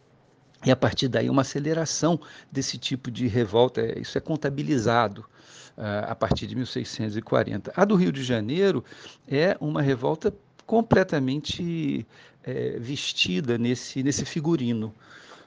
E 0.65 0.71
a 0.71 0.77
partir 0.77 1.09
daí 1.09 1.31
uma 1.31 1.43
aceleração 1.43 2.21
desse 2.51 2.77
tipo 2.79 3.11
de 3.11 3.29
revolta, 3.29 3.81
é, 3.81 3.99
isso 4.01 4.19
é 4.19 4.21
contabilizado 4.21 5.25
a 5.79 6.15
partir 6.15 6.47
de 6.47 6.57
1640. 6.57 7.73
A 7.77 7.85
do 7.85 7.95
Rio 7.95 8.11
de 8.11 8.25
Janeiro 8.25 8.85
é 9.29 9.57
uma 9.61 9.81
revolta 9.81 10.35
completamente 10.67 12.07
é, 12.43 12.79
vestida 12.79 13.57
nesse, 13.57 14.03
nesse 14.03 14.25
figurino. 14.25 14.95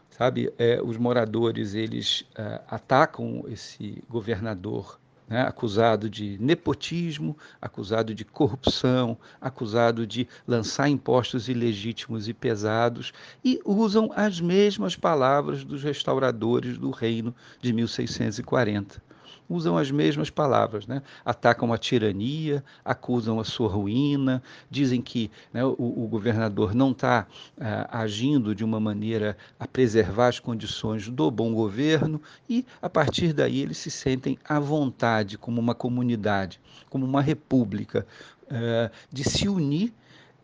Sabe, 0.09 0.53
é, 0.57 0.81
os 0.81 0.97
moradores 0.97 1.73
eles 1.73 2.25
é, 2.35 2.61
atacam 2.67 3.43
esse 3.47 4.03
governador 4.07 4.99
né, 5.31 5.43
acusado 5.43 6.09
de 6.09 6.37
nepotismo, 6.41 7.37
acusado 7.61 8.13
de 8.13 8.25
corrupção, 8.25 9.17
acusado 9.39 10.05
de 10.05 10.27
lançar 10.45 10.89
impostos 10.89 11.47
ilegítimos 11.47 12.27
e 12.27 12.33
pesados, 12.33 13.13
e 13.43 13.61
usam 13.63 14.11
as 14.13 14.41
mesmas 14.41 14.97
palavras 14.97 15.63
dos 15.63 15.81
restauradores 15.81 16.77
do 16.77 16.91
reino 16.91 17.33
de 17.61 17.71
1640. 17.71 19.01
usam 19.49 19.77
as 19.77 19.91
mesmas 19.91 20.29
palavras, 20.29 20.87
né? 20.87 21.01
Atacam 21.25 21.73
a 21.73 21.77
tirania, 21.77 22.63
acusam 22.85 23.37
a 23.37 23.43
sua 23.43 23.67
ruína, 23.67 24.41
dizem 24.69 25.01
que 25.01 25.29
né, 25.51 25.61
o, 25.65 25.75
o, 25.77 26.07
governador 26.07 26.73
não 26.73 26.91
está 26.91 27.27
uh, 27.57 27.61
agindo 27.89 28.55
de 28.55 28.63
uma 28.63 28.79
maneira 28.79 29.35
a 29.59 29.67
preservar 29.67 30.29
as 30.29 30.39
condições 30.39 31.09
do 31.09 31.29
bom 31.29 31.53
governo 31.53 32.21
e, 32.49 32.65
a 32.81 32.89
partir 32.89 33.33
daí, 33.33 33.59
eles 33.59 33.77
se 33.77 33.91
sentem 33.91 34.39
à 34.47 34.57
vontade 34.57 35.20
como 35.37 35.59
uma 35.59 35.75
comunidade, 35.75 36.59
como 36.89 37.05
uma 37.05 37.21
república, 37.21 38.05
uh, 38.43 38.89
de 39.11 39.23
se 39.23 39.47
unir 39.47 39.93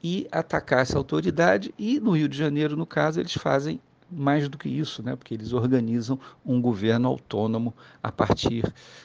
e 0.03 0.27
atacar 0.31 0.81
essa 0.81 0.97
autoridade. 0.97 1.73
E 1.77 1.99
no 1.99 2.11
Rio 2.11 2.29
de 2.29 2.37
Janeiro, 2.37 2.77
no 2.77 2.85
caso, 2.85 3.19
eles 3.19 3.33
fazem 3.33 3.81
mais 4.09 4.47
do 4.47 4.57
que 4.57 4.69
isso, 4.69 5.03
né? 5.03 5.13
porque 5.15 5.33
eles 5.33 5.51
organizam 5.53 6.19
um 6.45 6.61
governo 6.61 7.09
autônomo 7.09 7.73
a 8.01 8.09
partir 8.11 8.63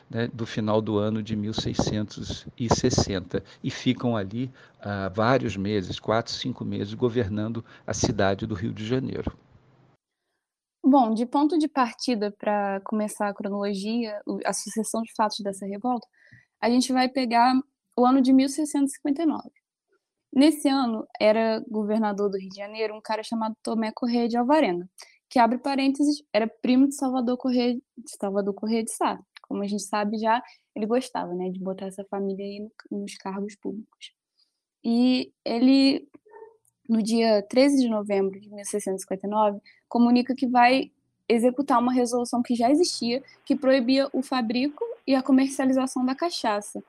né, 0.09 0.29
do 0.33 0.47
final 0.47 0.81
do 0.81 0.97
ano 0.99 1.21
de 1.23 1.35
1660 1.35 3.43
e 3.65 3.71
ficam 3.71 4.17
ali 4.17 4.49
há 4.81 5.11
uh, 5.11 5.15
vários 5.15 5.57
meses, 5.57 5.99
quatro, 5.99 6.33
cinco 6.33 6.65
meses, 6.65 6.95
governando 6.95 7.65
a 7.87 7.93
cidade 7.93 8.47
do 8.47 8.55
Rio 8.55 8.73
de 8.73 8.87
Janeiro. 8.87 9.33
Bom, 10.85 11.15
de 11.15 11.25
ponto 11.27 11.59
de 11.59 11.69
partida 11.69 12.33
para 12.33 12.81
começar 12.85 13.29
a 13.29 13.35
cronologia, 13.35 14.21
a 14.45 14.53
sucessão 14.53 15.03
de 15.03 15.13
fatos 15.15 15.39
dessa 15.41 15.65
revolta, 15.65 16.07
a 16.61 16.69
gente 16.69 16.93
vai 16.93 17.09
pegar 17.09 17.55
o 17.97 18.05
ano 18.05 18.21
de 18.21 18.33
1659. 18.33 19.51
Nesse 20.35 20.69
ano, 20.69 21.07
era 21.21 21.63
governador 21.69 22.31
do 22.31 22.39
Rio 22.39 22.49
de 22.49 22.57
Janeiro 22.57 22.97
um 22.97 23.01
cara 23.01 23.23
chamado 23.23 23.55
Tomé 23.63 23.93
Correia 23.95 24.29
de 24.29 24.37
Alvarenga, 24.37 24.89
que, 25.29 25.39
abre 25.39 25.59
parênteses, 25.59 26.23
era 26.33 26.49
primo 26.49 26.89
de 26.89 26.97
Salvador 26.97 27.37
Correia 27.37 27.75
de, 27.75 27.83
Salvador 28.19 28.55
Correia 28.55 28.83
de 28.83 28.93
Sá. 28.93 29.21
Como 29.43 29.63
a 29.63 29.67
gente 29.67 29.83
sabe 29.83 30.19
já, 30.19 30.43
ele 30.75 30.87
gostava 30.87 31.35
né, 31.35 31.51
de 31.51 31.61
botar 31.61 31.87
essa 31.87 32.05
família 32.11 32.45
aí 32.45 32.69
nos 32.91 33.15
cargos 33.17 33.55
públicos. 33.57 34.13
E 34.85 35.33
ele, 35.45 36.09
no 36.93 37.03
dia 37.03 37.43
13 37.49 37.81
de 37.81 37.89
novembro 37.89 38.39
de 38.39 38.51
1659, 38.51 39.61
comunica 39.89 40.35
que 40.35 40.47
vai 40.47 40.91
executar 41.27 41.79
uma 41.79 41.93
resolução 41.93 42.43
que 42.43 42.55
já 42.55 42.71
existia, 42.71 43.23
que 43.47 43.57
proibia 43.57 44.11
o 44.13 44.23
fabrico 44.23 44.85
e 45.07 45.15
a 45.15 45.23
comercialização 45.23 46.05
da 46.05 46.15
cachaça, 46.15 46.85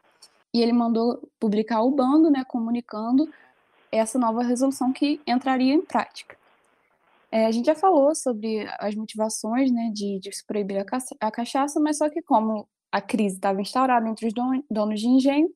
e 0.53 0.61
ele 0.61 0.73
mandou 0.73 1.21
publicar 1.39 1.81
o 1.81 1.91
bando, 1.91 2.29
né, 2.29 2.43
comunicando 2.43 3.31
essa 3.91 4.19
nova 4.19 4.43
resolução 4.43 4.91
que 4.91 5.21
entraria 5.25 5.73
em 5.73 5.81
prática. 5.81 6.35
É, 7.31 7.45
a 7.45 7.51
gente 7.51 7.65
já 7.65 7.75
falou 7.75 8.13
sobre 8.13 8.67
as 8.79 8.93
motivações 8.93 9.71
né, 9.71 9.89
de, 9.93 10.19
de 10.19 10.35
se 10.35 10.45
proibir 10.45 10.79
a, 10.79 10.85
a 11.21 11.31
cachaça, 11.31 11.79
mas 11.79 11.97
só 11.97 12.09
que 12.09 12.21
como 12.21 12.67
a 12.91 13.01
crise 13.01 13.35
estava 13.35 13.61
instaurada 13.61 14.07
entre 14.07 14.27
os 14.27 14.33
don, 14.33 14.61
donos 14.69 14.99
de 14.99 15.07
engenho, 15.07 15.49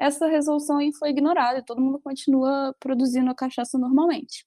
essa 0.00 0.26
resolução 0.26 0.78
aí 0.78 0.92
foi 0.94 1.10
ignorada 1.10 1.58
e 1.58 1.64
todo 1.64 1.80
mundo 1.80 2.00
continua 2.00 2.74
produzindo 2.80 3.30
a 3.30 3.34
cachaça 3.34 3.78
normalmente. 3.78 4.46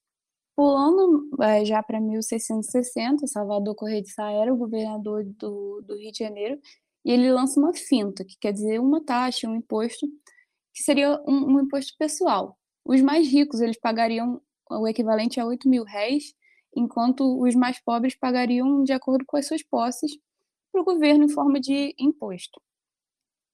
Pulando 0.56 1.30
é, 1.42 1.64
já 1.64 1.82
para 1.84 2.02
1660, 2.02 3.28
Salvador 3.28 3.76
Correia 3.76 4.02
de 4.02 4.10
Sá 4.10 4.32
era 4.32 4.52
o 4.52 4.58
governador 4.58 5.24
do, 5.24 5.82
do 5.84 5.96
Rio 5.96 6.12
de 6.12 6.18
Janeiro 6.18 6.60
e 7.06 7.12
ele 7.12 7.32
lança 7.32 7.60
uma 7.60 7.74
finta, 7.74 8.26
que 8.26 8.36
quer 8.40 8.52
dizer 8.52 8.80
uma 8.80 9.00
taxa, 9.04 9.48
um 9.48 9.56
imposto, 9.56 10.08
que 10.74 10.82
seria 10.82 11.22
um, 11.28 11.56
um 11.56 11.60
imposto 11.62 11.94
pessoal. 12.00 12.58
Os 12.84 13.02
mais 13.02 13.28
ricos, 13.28 13.62
eles 13.62 13.80
pagariam 13.80 14.42
o 14.72 14.88
equivalente 14.88 15.40
a 15.40 15.46
8 15.46 15.70
mil 15.70 15.84
réis, 15.84 16.34
enquanto 16.76 17.40
os 17.40 17.54
mais 17.54 17.80
pobres 17.80 18.16
pagariam 18.16 18.84
de 18.84 18.92
acordo 18.92 19.24
com 19.26 19.38
as 19.38 19.48
suas 19.48 19.62
posses 19.62 20.18
para 20.72 20.82
o 20.82 20.86
governo 20.86 21.26
em 21.26 21.30
forma 21.30 21.60
de 21.60 21.94
imposto. 22.00 22.60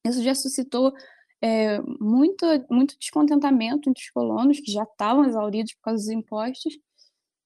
Isso 0.06 0.24
já 0.24 0.34
suscitou 0.34 0.94
é, 1.42 1.82
muito, 2.00 2.46
muito 2.70 2.98
descontentamento 3.00 3.90
entre 3.90 4.04
os 4.04 4.10
colonos, 4.12 4.60
que 4.60 4.72
já 4.72 4.84
estavam 4.84 5.26
exauridos 5.26 5.74
por 5.76 5.82
causa 5.84 6.04
dos 6.04 6.10
impostos, 6.10 6.74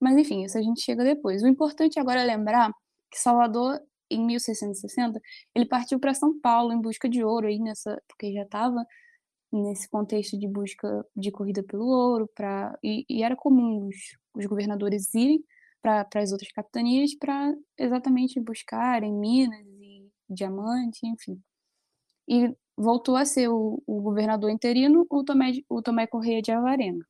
mas 0.00 0.16
enfim, 0.16 0.44
isso 0.44 0.58
a 0.58 0.62
gente 0.62 0.82
chega 0.82 1.04
depois. 1.04 1.42
O 1.42 1.48
importante 1.48 1.98
agora 1.98 2.20
é 2.20 2.24
lembrar 2.24 2.72
que 3.10 3.18
Salvador 3.18 3.80
em 4.10 4.24
1660, 4.26 5.20
ele 5.54 5.66
partiu 5.66 5.98
para 5.98 6.14
São 6.14 6.38
Paulo 6.40 6.72
em 6.72 6.80
busca 6.80 7.08
de 7.08 7.24
ouro, 7.24 7.46
aí 7.46 7.58
nessa, 7.58 8.00
porque 8.08 8.32
já 8.32 8.42
estava 8.42 8.84
nesse 9.52 9.88
contexto 9.88 10.38
de 10.38 10.48
busca 10.48 11.06
de 11.16 11.30
corrida 11.30 11.62
pelo 11.62 11.86
ouro, 11.86 12.28
pra, 12.34 12.76
e, 12.82 13.04
e 13.08 13.22
era 13.22 13.36
comum 13.36 13.88
os, 13.88 13.96
os 14.34 14.46
governadores 14.46 15.14
irem 15.14 15.44
para 15.82 16.06
as 16.16 16.32
outras 16.32 16.50
capitanias 16.52 17.14
para 17.14 17.54
exatamente 17.78 18.40
buscarem 18.40 19.12
minas 19.12 19.66
e 19.66 20.08
diamantes, 20.28 21.02
enfim. 21.02 21.40
E 22.28 22.54
voltou 22.76 23.16
a 23.16 23.24
ser 23.24 23.48
o, 23.48 23.82
o 23.86 24.00
governador 24.02 24.50
interino, 24.50 25.06
o 25.10 25.24
Tomé, 25.24 25.52
o 25.68 25.82
Tomé 25.82 26.06
Correia 26.06 26.42
de 26.42 26.50
Alvarenga. 26.50 27.06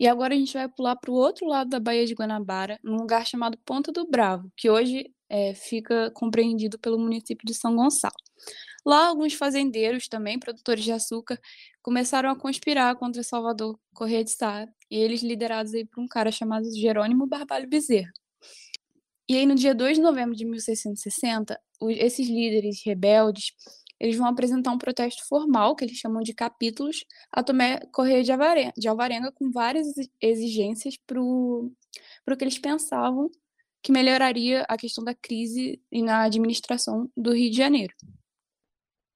E 0.00 0.06
agora 0.06 0.34
a 0.34 0.38
gente 0.38 0.52
vai 0.52 0.68
pular 0.68 0.94
para 0.96 1.10
o 1.10 1.14
outro 1.14 1.46
lado 1.46 1.70
da 1.70 1.80
Baía 1.80 2.06
de 2.06 2.14
Guanabara, 2.14 2.78
num 2.84 2.96
lugar 2.96 3.26
chamado 3.26 3.58
Ponta 3.64 3.90
do 3.90 4.06
Bravo, 4.08 4.50
que 4.56 4.70
hoje 4.70 5.12
é, 5.28 5.54
fica 5.54 6.10
compreendido 6.12 6.78
pelo 6.78 6.98
município 6.98 7.44
de 7.44 7.52
São 7.52 7.74
Gonçalo. 7.74 8.14
Lá, 8.86 9.08
alguns 9.08 9.34
fazendeiros, 9.34 10.06
também 10.06 10.38
produtores 10.38 10.84
de 10.84 10.92
açúcar, 10.92 11.38
começaram 11.82 12.30
a 12.30 12.36
conspirar 12.36 12.94
contra 12.96 13.22
Salvador 13.24 13.78
Correia 13.92 14.22
de 14.22 14.30
Sá, 14.30 14.68
e 14.90 14.96
eles 14.96 15.20
liderados 15.20 15.74
aí 15.74 15.84
por 15.84 16.00
um 16.00 16.06
cara 16.06 16.30
chamado 16.30 16.64
Jerônimo 16.74 17.26
Barbalho 17.26 17.68
Bezerra. 17.68 18.12
E 19.28 19.36
aí, 19.36 19.44
no 19.44 19.54
dia 19.54 19.74
2 19.74 19.96
de 19.96 20.02
novembro 20.02 20.34
de 20.34 20.44
1660, 20.44 21.60
esses 21.90 22.28
líderes 22.28 22.80
rebeldes 22.84 23.52
eles 24.00 24.16
vão 24.16 24.26
apresentar 24.26 24.70
um 24.70 24.78
protesto 24.78 25.26
formal, 25.26 25.74
que 25.74 25.84
eles 25.84 25.96
chamam 25.96 26.22
de 26.22 26.32
capítulos, 26.32 27.04
a 27.32 27.42
Tomé 27.42 27.80
Correia 27.92 28.22
de 28.22 28.32
Alvarenga, 28.32 28.72
de 28.76 28.88
Alvarenga 28.88 29.32
com 29.32 29.50
várias 29.50 29.88
exigências 30.20 30.96
para 31.06 31.20
o 31.20 31.72
que 32.36 32.44
eles 32.44 32.58
pensavam 32.58 33.30
que 33.82 33.92
melhoraria 33.92 34.64
a 34.68 34.76
questão 34.76 35.04
da 35.04 35.14
crise 35.14 35.80
e 35.90 36.02
na 36.02 36.22
administração 36.22 37.10
do 37.16 37.32
Rio 37.32 37.50
de 37.50 37.56
Janeiro. 37.56 37.94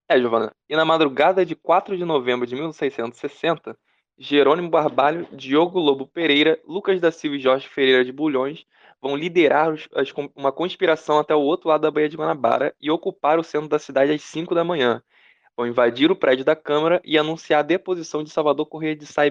É, 0.09 0.19
Giovana. 0.19 0.55
E 0.69 0.77
na 0.77 0.85
madrugada 0.85 1.45
de 1.45 1.55
4 1.55 1.97
de 1.97 2.05
novembro 2.05 2.47
de 2.47 2.55
1660, 2.55 3.77
Jerônimo 4.19 4.69
Barbalho, 4.69 5.27
Diogo 5.33 5.79
Lobo 5.79 6.07
Pereira, 6.07 6.61
Lucas 6.67 7.01
da 7.01 7.11
Silva 7.11 7.37
e 7.37 7.41
Jorge 7.41 7.69
Ferreira 7.69 8.05
de 8.05 8.13
Bulhões 8.13 8.65
vão 9.03 9.17
liderar 9.17 9.73
os, 9.73 9.89
as, 9.93 10.13
uma 10.37 10.53
conspiração 10.53 11.19
até 11.19 11.35
o 11.35 11.41
outro 11.41 11.69
lado 11.69 11.81
da 11.81 11.91
Baía 11.91 12.09
de 12.09 12.17
Guanabara 12.17 12.73
e 12.81 12.89
ocupar 12.89 13.39
o 13.39 13.43
centro 13.43 13.69
da 13.69 13.79
cidade 13.81 14.13
às 14.13 14.23
5 14.23 14.55
da 14.55 14.63
manhã. 14.63 15.03
Vão 15.57 15.67
invadir 15.67 16.11
o 16.11 16.17
prédio 16.17 16.45
da 16.45 16.57
Câmara 16.57 17.03
e 17.05 17.19
anunciar 17.19 17.61
a 17.61 17.65
deposição 17.65 18.23
de 18.23 18.31
Salvador 18.31 18.65
Correia 18.67 18.97
de 18.97 19.05
Sá 19.05 19.23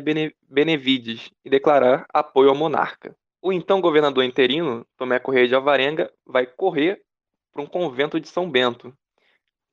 Benevides 0.47 1.31
e 1.43 1.49
declarar 1.49 2.05
apoio 2.13 2.49
ao 2.49 2.55
monarca. 2.55 3.15
O 3.41 3.51
então 3.51 3.81
governador 3.81 4.23
interino, 4.23 4.85
Tomé 4.97 5.17
Correia 5.17 5.47
de 5.47 5.55
Alvarenga, 5.55 6.11
vai 6.27 6.45
correr 6.45 7.01
para 7.51 7.63
um 7.63 7.65
convento 7.65 8.19
de 8.19 8.27
São 8.27 8.49
Bento. 8.49 8.95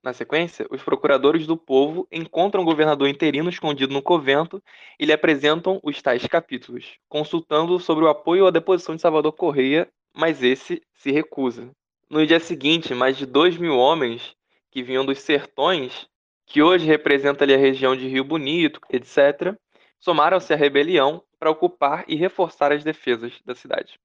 Na 0.03 0.13
sequência, 0.13 0.67
os 0.71 0.83
procuradores 0.83 1.47
do 1.47 1.57
povo 1.57 2.07
encontram 2.11 2.63
o 2.63 2.65
governador 2.65 3.09
interino 3.09 3.51
escondido 3.51 3.93
no 3.93 4.01
convento 4.01 4.63
e 4.99 5.05
lhe 5.05 5.13
apresentam 5.13 5.81
os 5.83 6.01
tais 6.01 6.25
capítulos, 6.27 6.99
consultando 7.09 7.81
sobre 7.81 8.05
o 8.05 8.09
apoio 8.09 8.47
à 8.47 8.51
deposição 8.51 8.95
de 8.95 9.03
Salvador 9.03 9.33
Correia, 9.33 9.89
mas 10.15 10.43
esse 10.43 10.81
se 10.95 11.11
recusa. 11.11 11.71
No 12.09 12.25
dia 12.25 12.39
seguinte, 12.39 12.95
mais 12.95 13.17
de 13.17 13.27
dois 13.27 13.57
mil 13.59 13.77
homens 13.77 14.37
que 14.71 14.83
vinham 14.83 15.05
dos 15.05 15.19
sertões, 15.19 16.09
que 16.47 16.63
hoje 16.63 16.87
representa 16.87 17.45
ali 17.45 17.55
a 17.55 17.59
região 17.59 17.97
de 17.97 18.07
Rio 18.07 18.25
Bonito, 18.25 18.81
etc., 18.91 19.55
somaram-se 19.99 20.53
à 20.53 20.57
rebelião 20.57 21.23
para 21.39 21.51
ocupar 21.51 22.05
e 22.07 22.15
reforçar 22.15 22.73
as 22.73 22.85
defesas 22.85 23.41
da 23.45 23.55
cidade. 23.55 23.99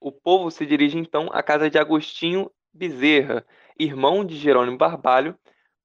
O 0.00 0.12
povo 0.12 0.50
se 0.50 0.64
dirige 0.64 0.96
então 0.96 1.28
à 1.32 1.42
casa 1.42 1.68
de 1.68 1.76
Agostinho 1.76 2.50
Bezerra, 2.72 3.44
irmão 3.82 4.24
de 4.24 4.36
Jerônimo 4.36 4.76
Barbalho, 4.76 5.34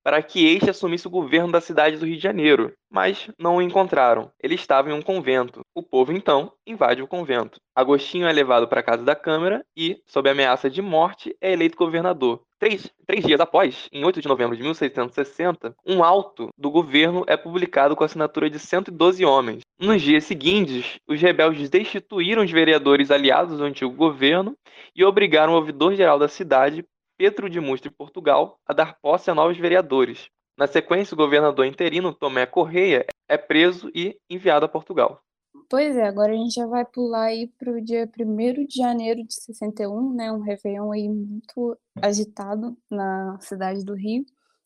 para 0.05 0.21
que 0.21 0.45
este 0.45 0.69
assumisse 0.69 1.07
o 1.07 1.09
governo 1.09 1.51
da 1.51 1.59
cidade 1.59 1.97
do 1.97 2.05
Rio 2.05 2.15
de 2.15 2.21
Janeiro, 2.21 2.71
mas 2.91 3.27
não 3.39 3.55
o 3.55 3.61
encontraram. 3.61 4.31
Ele 4.39 4.53
estava 4.53 4.91
em 4.91 4.93
um 4.93 5.01
convento. 5.01 5.61
O 5.73 5.81
povo 5.81 6.13
então 6.13 6.51
invade 6.67 7.01
o 7.01 7.07
convento. 7.07 7.59
Agostinho 7.75 8.27
é 8.27 8.31
levado 8.31 8.67
para 8.67 8.81
a 8.81 8.83
casa 8.83 9.03
da 9.03 9.15
Câmara 9.15 9.65
e, 9.75 9.97
sob 10.05 10.29
ameaça 10.29 10.69
de 10.69 10.79
morte, 10.79 11.35
é 11.41 11.53
eleito 11.53 11.75
governador. 11.75 12.39
Três, 12.59 12.89
três 13.05 13.25
dias 13.25 13.39
após, 13.39 13.89
em 13.91 14.05
8 14.05 14.21
de 14.21 14.27
novembro 14.27 14.55
de 14.55 14.61
1660, 14.61 15.75
um 15.85 16.03
auto 16.03 16.49
do 16.57 16.69
governo 16.69 17.23
é 17.27 17.35
publicado 17.35 17.95
com 17.95 18.03
a 18.03 18.05
assinatura 18.05 18.49
de 18.49 18.59
112 18.59 19.25
homens. 19.25 19.61
Nos 19.79 20.01
dias 20.01 20.23
seguintes, 20.23 20.99
os 21.07 21.19
rebeldes 21.19 21.69
destituíram 21.69 22.43
os 22.43 22.51
vereadores 22.51 23.11
aliados 23.11 23.57
do 23.57 23.63
antigo 23.63 23.91
governo 23.91 24.55
e 24.95 25.03
obrigaram 25.03 25.53
o 25.53 25.55
ouvidor-geral 25.57 26.17
da 26.17 26.29
cidade, 26.29 26.85
Pedro 27.17 27.49
de 27.49 27.59
Mustre 27.59 27.89
Portugal 27.89 28.59
a 28.65 28.73
dar 28.73 28.97
posse 28.99 29.29
a 29.29 29.35
novos 29.35 29.57
vereadores. 29.57 30.29
Na 30.57 30.67
sequência, 30.67 31.13
o 31.13 31.17
governador 31.17 31.65
interino 31.65 32.13
Tomé 32.13 32.45
Correia 32.45 33.05
é 33.27 33.37
preso 33.37 33.89
e 33.93 34.17
enviado 34.29 34.65
a 34.65 34.69
Portugal. 34.69 35.21
Pois 35.69 35.95
é, 35.97 36.03
agora 36.03 36.31
a 36.31 36.35
gente 36.35 36.53
já 36.53 36.67
vai 36.67 36.85
pular 36.85 37.25
aí 37.25 37.47
para 37.47 37.71
o 37.71 37.81
dia 37.81 38.09
1 38.17 38.65
de 38.65 38.77
janeiro 38.77 39.23
de 39.23 39.33
61, 39.33 40.13
né, 40.13 40.31
um 40.31 40.39
Réveillon 40.39 40.91
aí 40.91 41.09
muito 41.09 41.77
agitado 42.01 42.77
na 42.89 43.37
cidade 43.41 43.83
do 43.83 43.93
Rio. 43.95 44.25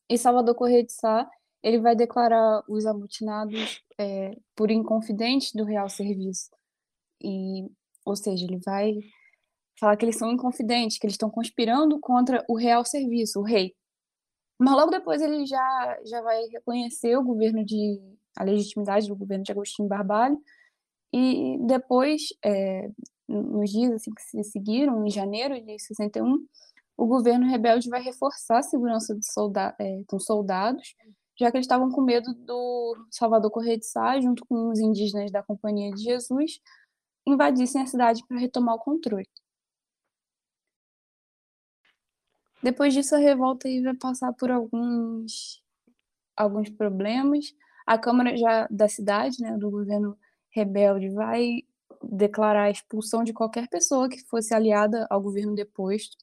E 0.10 0.18
Salvador 0.18 0.56
Correia 0.56 0.84
de 0.84 0.92
Sá, 0.92 1.30
ele 1.64 1.80
vai 1.80 1.96
declarar 1.96 2.64
os 2.68 2.86
amotinados 2.86 3.84
é, 3.98 4.36
por 4.56 4.72
inconfidentes 4.72 5.54
do 5.54 5.64
real 5.64 5.90
serviço. 5.90 6.50
E, 7.22 7.70
ou 8.06 8.16
seja, 8.16 8.46
ele 8.46 8.60
vai 8.64 9.00
falar 9.80 9.98
que 9.98 10.06
eles 10.06 10.18
são 10.18 10.32
inconfidentes, 10.32 10.98
que 10.98 11.06
eles 11.06 11.14
estão 11.14 11.30
conspirando 11.30 12.00
contra 12.00 12.44
o 12.48 12.58
real 12.58 12.84
serviço, 12.86 13.40
o 13.40 13.44
rei. 13.44 13.74
Mas 14.60 14.74
logo 14.76 14.92
depois 14.92 15.22
ele 15.22 15.46
já, 15.46 16.00
já 16.06 16.22
vai 16.22 16.44
reconhecer 16.48 17.16
o 17.18 17.24
governo 17.24 17.64
de 17.66 18.00
a 18.38 18.44
legitimidade 18.44 19.08
do 19.08 19.16
governo 19.16 19.44
de 19.44 19.52
Agostinho 19.52 19.88
Barbalho 19.88 20.40
e 21.14 21.58
depois, 21.66 22.22
é, 22.44 22.90
nos 23.28 23.70
dias 23.72 23.94
assim, 23.94 24.12
que 24.14 24.22
se 24.22 24.44
seguiram, 24.44 25.06
em 25.06 25.10
janeiro 25.10 25.60
de 25.60 25.80
61, 25.80 26.46
o 26.98 27.08
governo 27.08 27.48
rebelde 27.48 27.90
vai 27.90 28.02
reforçar 28.02 28.60
a 28.60 28.64
segurança 28.64 29.18
solda 29.22 29.76
é, 29.80 30.04
com 30.08 30.20
soldados, 30.20 30.96
já 31.40 31.50
que 31.50 31.58
eles 31.58 31.66
estavam 31.66 31.90
com 31.90 32.02
medo 32.02 32.34
do 32.34 33.08
Salvador 33.10 33.50
Correia 33.50 33.78
de 33.78 33.86
Sá, 33.86 34.20
junto 34.20 34.46
com 34.46 34.70
os 34.70 34.80
indígenas 34.80 35.32
da 35.32 35.42
Companhia 35.42 35.92
de 35.92 36.04
Jesus, 36.04 36.60
invadissem 37.26 37.82
a 37.82 37.88
cidade 37.88 38.22
para 38.28 38.38
retomar 38.38 38.76
o 38.76 38.80
controle. 38.80 39.28
Depois 42.62 42.94
disso, 42.94 43.16
a 43.16 43.20
revolta 43.20 43.68
aí 43.68 43.82
vai 43.82 43.96
passar 43.96 44.34
por 44.34 44.52
alguns, 44.52 45.62
alguns 46.36 46.70
problemas. 46.70 47.54
A 47.86 47.98
Câmara 47.98 48.36
já 48.36 48.68
da 48.70 48.88
cidade, 48.88 49.42
né, 49.42 49.58
do 49.58 49.72
governo 49.72 50.18
rebelde, 50.52 51.10
vai 51.10 51.64
declarar 52.04 52.64
a 52.64 52.70
expulsão 52.70 53.24
de 53.24 53.34
qualquer 53.34 53.68
pessoa 53.68 54.10
que 54.10 54.24
fosse 54.26 54.54
aliada 54.54 55.08
ao 55.10 55.22
governo 55.22 55.56
deposto. 55.56 56.18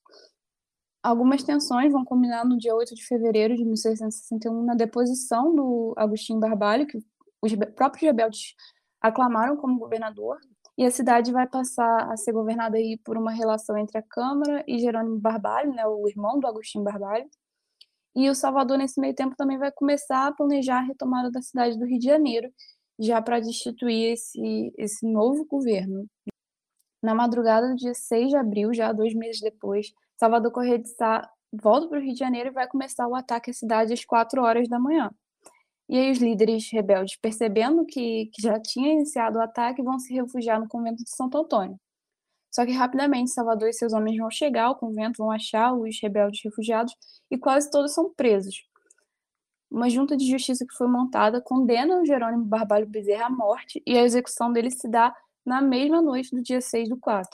Algumas 1.02 1.42
tensões 1.42 1.92
vão 1.92 2.04
combinar 2.04 2.44
no 2.44 2.58
dia 2.58 2.74
8 2.74 2.94
de 2.94 3.06
fevereiro 3.06 3.54
de 3.54 3.64
1661 3.64 4.64
na 4.64 4.74
deposição 4.74 5.54
do 5.54 5.94
Agostinho 5.96 6.40
Barbalho, 6.40 6.86
que 6.86 6.98
os 7.40 7.54
próprios 7.74 8.02
rebeldes 8.02 8.54
aclamaram 9.00 9.56
como 9.56 9.78
governador, 9.78 10.38
e 10.78 10.84
a 10.84 10.90
cidade 10.90 11.32
vai 11.32 11.46
passar 11.46 12.10
a 12.10 12.16
ser 12.16 12.32
governada 12.32 12.76
aí 12.76 12.98
por 12.98 13.16
uma 13.16 13.30
relação 13.30 13.78
entre 13.78 13.98
a 13.98 14.02
Câmara 14.02 14.62
e 14.66 14.78
Jerônimo 14.78 15.18
Barbalho, 15.18 15.72
né, 15.72 15.86
o 15.86 16.06
irmão 16.06 16.38
do 16.38 16.46
Agostinho 16.46 16.84
Barbalho. 16.84 17.28
E 18.14 18.28
o 18.28 18.34
Salvador, 18.34 18.78
nesse 18.78 19.00
meio 19.00 19.14
tempo, 19.14 19.36
também 19.36 19.58
vai 19.58 19.70
começar 19.72 20.26
a 20.26 20.32
planejar 20.32 20.78
a 20.78 20.82
retomada 20.82 21.30
da 21.30 21.42
cidade 21.42 21.78
do 21.78 21.86
Rio 21.86 21.98
de 21.98 22.06
Janeiro, 22.06 22.50
já 22.98 23.20
para 23.20 23.40
destituir 23.40 24.12
esse, 24.12 24.72
esse 24.76 25.06
novo 25.06 25.44
governo. 25.46 26.06
Na 27.02 27.14
madrugada 27.14 27.68
do 27.68 27.76
dia 27.76 27.94
6 27.94 28.30
de 28.30 28.36
abril, 28.36 28.72
já 28.72 28.92
dois 28.92 29.14
meses 29.14 29.40
depois, 29.40 29.92
Salvador 30.18 30.50
Correia 30.50 30.78
de 30.78 30.88
Sá 30.88 31.30
volta 31.52 31.88
para 31.88 31.98
o 31.98 32.02
Rio 32.02 32.12
de 32.12 32.18
Janeiro 32.18 32.48
e 32.50 32.52
vai 32.52 32.66
começar 32.66 33.06
o 33.06 33.14
ataque 33.14 33.50
à 33.50 33.54
cidade 33.54 33.92
às 33.92 34.04
4 34.04 34.42
horas 34.42 34.68
da 34.68 34.78
manhã. 34.78 35.10
E 35.88 35.96
aí 35.96 36.10
os 36.10 36.18
líderes 36.18 36.68
rebeldes, 36.72 37.16
percebendo 37.16 37.84
que, 37.86 38.26
que 38.32 38.42
já 38.42 38.60
tinha 38.60 38.92
iniciado 38.92 39.38
o 39.38 39.42
ataque, 39.42 39.82
vão 39.82 39.98
se 39.98 40.12
refugiar 40.12 40.60
no 40.60 40.68
convento 40.68 41.04
de 41.04 41.10
Santo 41.10 41.38
Antônio. 41.38 41.78
Só 42.50 42.64
que 42.64 42.72
rapidamente 42.72 43.30
Salvador 43.30 43.68
e 43.68 43.72
seus 43.72 43.92
homens 43.92 44.16
vão 44.16 44.30
chegar 44.30 44.64
ao 44.64 44.76
convento, 44.76 45.18
vão 45.18 45.30
achar 45.30 45.74
os 45.74 46.00
rebeldes 46.00 46.40
refugiados 46.42 46.94
e 47.30 47.36
quase 47.38 47.70
todos 47.70 47.92
são 47.92 48.12
presos. 48.14 48.64
Uma 49.70 49.90
junta 49.90 50.16
de 50.16 50.28
justiça 50.28 50.64
que 50.66 50.74
foi 50.74 50.88
montada 50.88 51.40
condena 51.40 52.00
o 52.00 52.06
Jerônimo 52.06 52.44
Barbalho 52.44 52.86
Bezerra 52.86 53.26
à 53.26 53.30
morte 53.30 53.82
e 53.86 53.96
a 53.98 54.02
execução 54.02 54.52
dele 54.52 54.70
se 54.70 54.88
dá 54.88 55.14
na 55.44 55.60
mesma 55.60 56.00
noite 56.00 56.34
do 56.34 56.42
dia 56.42 56.60
6 56.60 56.88
do 56.88 56.96
4. 56.96 57.30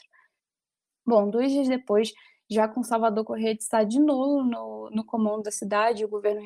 Bom, 1.06 1.30
dois 1.30 1.52
dias 1.52 1.68
depois, 1.68 2.12
já 2.50 2.66
com 2.68 2.82
Salvador 2.82 3.24
Correia 3.24 3.54
de 3.54 3.62
estar 3.62 3.84
de 3.84 4.00
novo 4.00 4.42
no, 4.42 4.90
no 4.90 5.04
comando 5.04 5.44
da 5.44 5.50
cidade, 5.50 6.04
o 6.04 6.08
governo, 6.08 6.42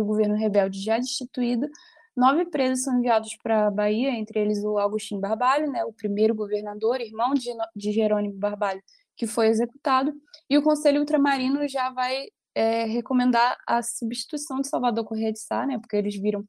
o 0.00 0.04
governo 0.04 0.34
rebelde 0.34 0.80
já 0.82 0.98
destituído, 0.98 1.68
nove 2.16 2.46
presos 2.46 2.84
são 2.84 2.98
enviados 2.98 3.36
para 3.42 3.66
a 3.66 3.70
Bahia, 3.70 4.10
entre 4.10 4.40
eles 4.40 4.64
o 4.64 4.78
Agostinho 4.78 5.20
Barbalho, 5.20 5.70
né, 5.70 5.84
o 5.84 5.92
primeiro 5.92 6.34
governador, 6.34 7.00
irmão 7.00 7.34
de, 7.34 7.50
de 7.74 7.92
Jerônimo 7.92 8.34
Barbalho, 8.34 8.82
que 9.16 9.26
foi 9.26 9.48
executado, 9.48 10.12
e 10.48 10.56
o 10.56 10.62
Conselho 10.62 11.00
Ultramarino 11.00 11.68
já 11.68 11.90
vai 11.90 12.26
é, 12.54 12.84
recomendar 12.84 13.58
a 13.66 13.82
substituição 13.82 14.60
de 14.60 14.68
Salvador 14.68 15.04
Correia 15.04 15.32
de 15.32 15.40
Sá, 15.40 15.66
né, 15.66 15.78
porque 15.78 15.96
eles 15.96 16.16
viram 16.16 16.44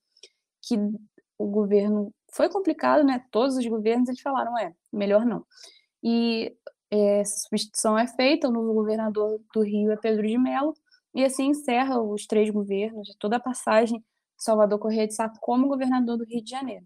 que 0.62 0.76
o 1.38 1.48
governo 1.48 2.14
foi 2.34 2.50
complicado, 2.50 3.04
né, 3.04 3.24
todos 3.32 3.58
os 3.58 3.66
governos 3.66 4.08
eles 4.08 4.22
falaram, 4.22 4.58
é, 4.58 4.74
melhor 4.92 5.26
não. 5.26 5.46
E 6.02 6.56
é, 6.90 7.20
essa 7.20 7.40
substituição 7.42 7.98
é 7.98 8.08
feita, 8.08 8.48
o 8.48 8.52
novo 8.52 8.74
governador 8.74 9.42
do 9.54 9.62
Rio 9.62 9.92
é 9.92 9.98
Pedro 9.98 10.26
de 10.26 10.38
Mello, 10.38 10.74
e 11.18 11.26
assim 11.26 11.48
encerra 11.48 12.00
os 12.00 12.28
três 12.28 12.48
governos, 12.52 13.16
toda 13.20 13.38
a 13.38 13.40
passagem 13.40 13.98
de 13.98 14.44
Salvador 14.44 14.78
Correia 14.78 15.08
de 15.08 15.16
Sá 15.16 15.28
como 15.42 15.68
governador 15.68 16.16
do 16.16 16.24
Rio 16.24 16.44
de 16.44 16.52
Janeiro. 16.52 16.86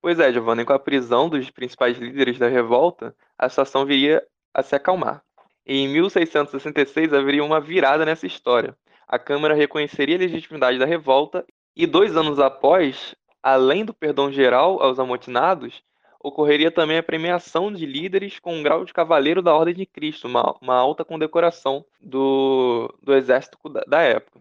Pois 0.00 0.18
é, 0.18 0.32
Giovanni, 0.32 0.64
com 0.64 0.72
a 0.72 0.78
prisão 0.78 1.28
dos 1.28 1.50
principais 1.50 1.98
líderes 1.98 2.38
da 2.38 2.48
revolta, 2.48 3.14
a 3.36 3.46
situação 3.50 3.84
viria 3.84 4.26
a 4.54 4.62
se 4.62 4.74
acalmar. 4.74 5.22
Em 5.66 5.86
1666 5.86 7.12
haveria 7.12 7.44
uma 7.44 7.60
virada 7.60 8.06
nessa 8.06 8.26
história. 8.26 8.74
A 9.06 9.18
Câmara 9.18 9.54
reconheceria 9.54 10.16
a 10.16 10.20
legitimidade 10.20 10.78
da 10.78 10.86
revolta 10.86 11.44
e 11.76 11.86
dois 11.86 12.16
anos 12.16 12.38
após, 12.38 13.14
além 13.42 13.84
do 13.84 13.92
perdão 13.92 14.32
geral 14.32 14.80
aos 14.80 14.98
amotinados, 14.98 15.82
ocorreria 16.26 16.72
também 16.72 16.98
a 16.98 17.02
premiação 17.02 17.72
de 17.72 17.86
líderes 17.86 18.40
com 18.40 18.56
um 18.56 18.62
grau 18.62 18.84
de 18.84 18.92
cavaleiro 18.92 19.40
da 19.40 19.54
Ordem 19.54 19.74
de 19.74 19.86
Cristo, 19.86 20.26
uma, 20.26 20.56
uma 20.60 20.74
alta 20.74 21.04
condecoração 21.04 21.84
do, 22.00 22.92
do 23.02 23.14
exército 23.14 23.56
da, 23.68 23.80
da 23.82 24.00
época. 24.00 24.40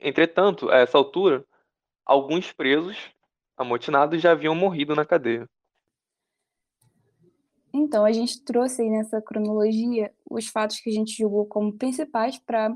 Entretanto, 0.00 0.70
a 0.70 0.78
essa 0.78 0.96
altura, 0.96 1.44
alguns 2.04 2.52
presos 2.52 2.96
amotinados 3.56 4.20
já 4.20 4.32
haviam 4.32 4.54
morrido 4.54 4.94
na 4.94 5.04
cadeia. 5.04 5.48
Então, 7.72 8.04
a 8.06 8.12
gente 8.12 8.42
trouxe 8.42 8.80
aí 8.80 8.88
nessa 8.88 9.20
cronologia 9.20 10.10
os 10.30 10.48
fatos 10.48 10.80
que 10.80 10.88
a 10.88 10.92
gente 10.92 11.16
julgou 11.16 11.44
como 11.44 11.76
principais 11.76 12.38
para 12.38 12.74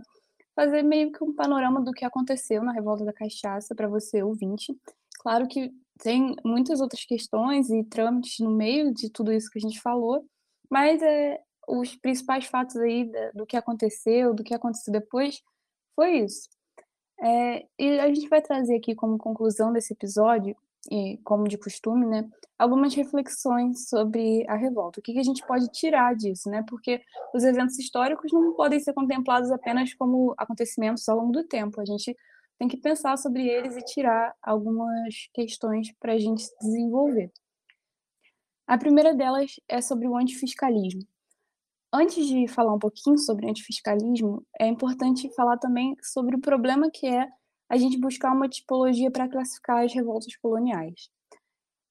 fazer 0.55 0.83
meio 0.83 1.11
que 1.11 1.25
um 1.25 1.35
panorama 1.35 1.81
do 1.81 1.93
que 1.93 2.05
aconteceu 2.05 2.63
na 2.63 2.73
Revolta 2.73 3.05
da 3.05 3.13
Cachaça 3.13 3.75
para 3.75 3.89
você, 3.89 4.23
ouvinte. 4.23 4.77
Claro 5.19 5.49
que 5.49 5.73
tem 6.03 6.35
muitas 6.45 6.81
outras 6.81 7.05
questões 7.05 7.71
e 7.71 7.85
trâmites 7.85 8.39
no 8.41 8.51
meio 8.51 8.93
de 8.93 9.11
tudo 9.11 9.33
isso 9.33 9.51
que 9.51 9.59
a 9.59 9.63
gente 9.63 9.81
falou, 9.81 10.25
mas 10.71 11.03
é, 11.03 11.41
os 11.69 11.95
principais 11.97 12.47
fatos 12.47 12.77
aí 12.77 13.11
do 13.35 13.47
que 13.47 13.57
aconteceu, 13.57 14.35
do 14.35 14.43
que 14.43 14.55
aconteceu 14.55 14.93
depois, 14.93 15.41
foi 15.95 16.21
isso. 16.21 16.49
É, 17.23 17.67
e 17.79 18.01
a 18.01 18.09
gente 18.09 18.29
vai 18.29 18.41
trazer 18.41 18.77
aqui 18.77 18.95
como 18.95 19.19
conclusão 19.19 19.73
desse 19.73 19.93
episódio 19.93 20.57
e 20.91 21.19
como 21.23 21.47
de 21.47 21.59
costume, 21.59 22.07
né, 22.07 22.27
algumas 22.59 22.95
reflexões 22.95 23.89
sobre 23.89 24.47
a 24.49 24.57
revolta. 24.57 25.01
O 25.01 25.03
que, 25.03 25.13
que 25.13 25.19
a 25.19 25.23
gente 25.23 25.47
pode 25.47 25.69
tirar 25.69 26.15
disso, 26.17 26.49
né? 26.49 26.65
Porque 26.67 27.03
os 27.35 27.45
eventos 27.45 27.79
históricos 27.79 28.33
não 28.33 28.55
podem 28.55 28.81
ser 28.81 28.95
contemplados 28.95 29.51
apenas 29.51 29.93
como 29.95 30.35
acontecimentos 30.39 31.07
ao 31.09 31.19
longo 31.19 31.33
do 31.33 31.45
tempo. 31.45 31.81
A 31.81 31.85
gente 31.85 32.17
tem 32.61 32.69
que 32.69 32.77
pensar 32.77 33.17
sobre 33.17 33.49
eles 33.49 33.75
e 33.75 33.83
tirar 33.83 34.35
algumas 34.43 35.31
questões 35.33 35.91
para 35.99 36.13
a 36.13 36.19
gente 36.19 36.45
desenvolver. 36.61 37.33
A 38.67 38.77
primeira 38.77 39.15
delas 39.15 39.53
é 39.67 39.81
sobre 39.81 40.07
o 40.07 40.15
antifiscalismo. 40.15 41.01
Antes 41.91 42.27
de 42.27 42.47
falar 42.47 42.75
um 42.75 42.79
pouquinho 42.79 43.17
sobre 43.17 43.49
antifiscalismo, 43.49 44.47
é 44.61 44.67
importante 44.67 45.35
falar 45.35 45.57
também 45.57 45.97
sobre 46.03 46.37
o 46.37 46.41
problema 46.41 46.91
que 46.91 47.07
é 47.07 47.27
a 47.67 47.79
gente 47.79 47.99
buscar 47.99 48.31
uma 48.31 48.49
tipologia 48.49 49.11
para 49.11 49.29
classificar 49.29 49.83
as 49.83 49.95
revoltas 49.95 50.37
coloniais. 50.37 51.09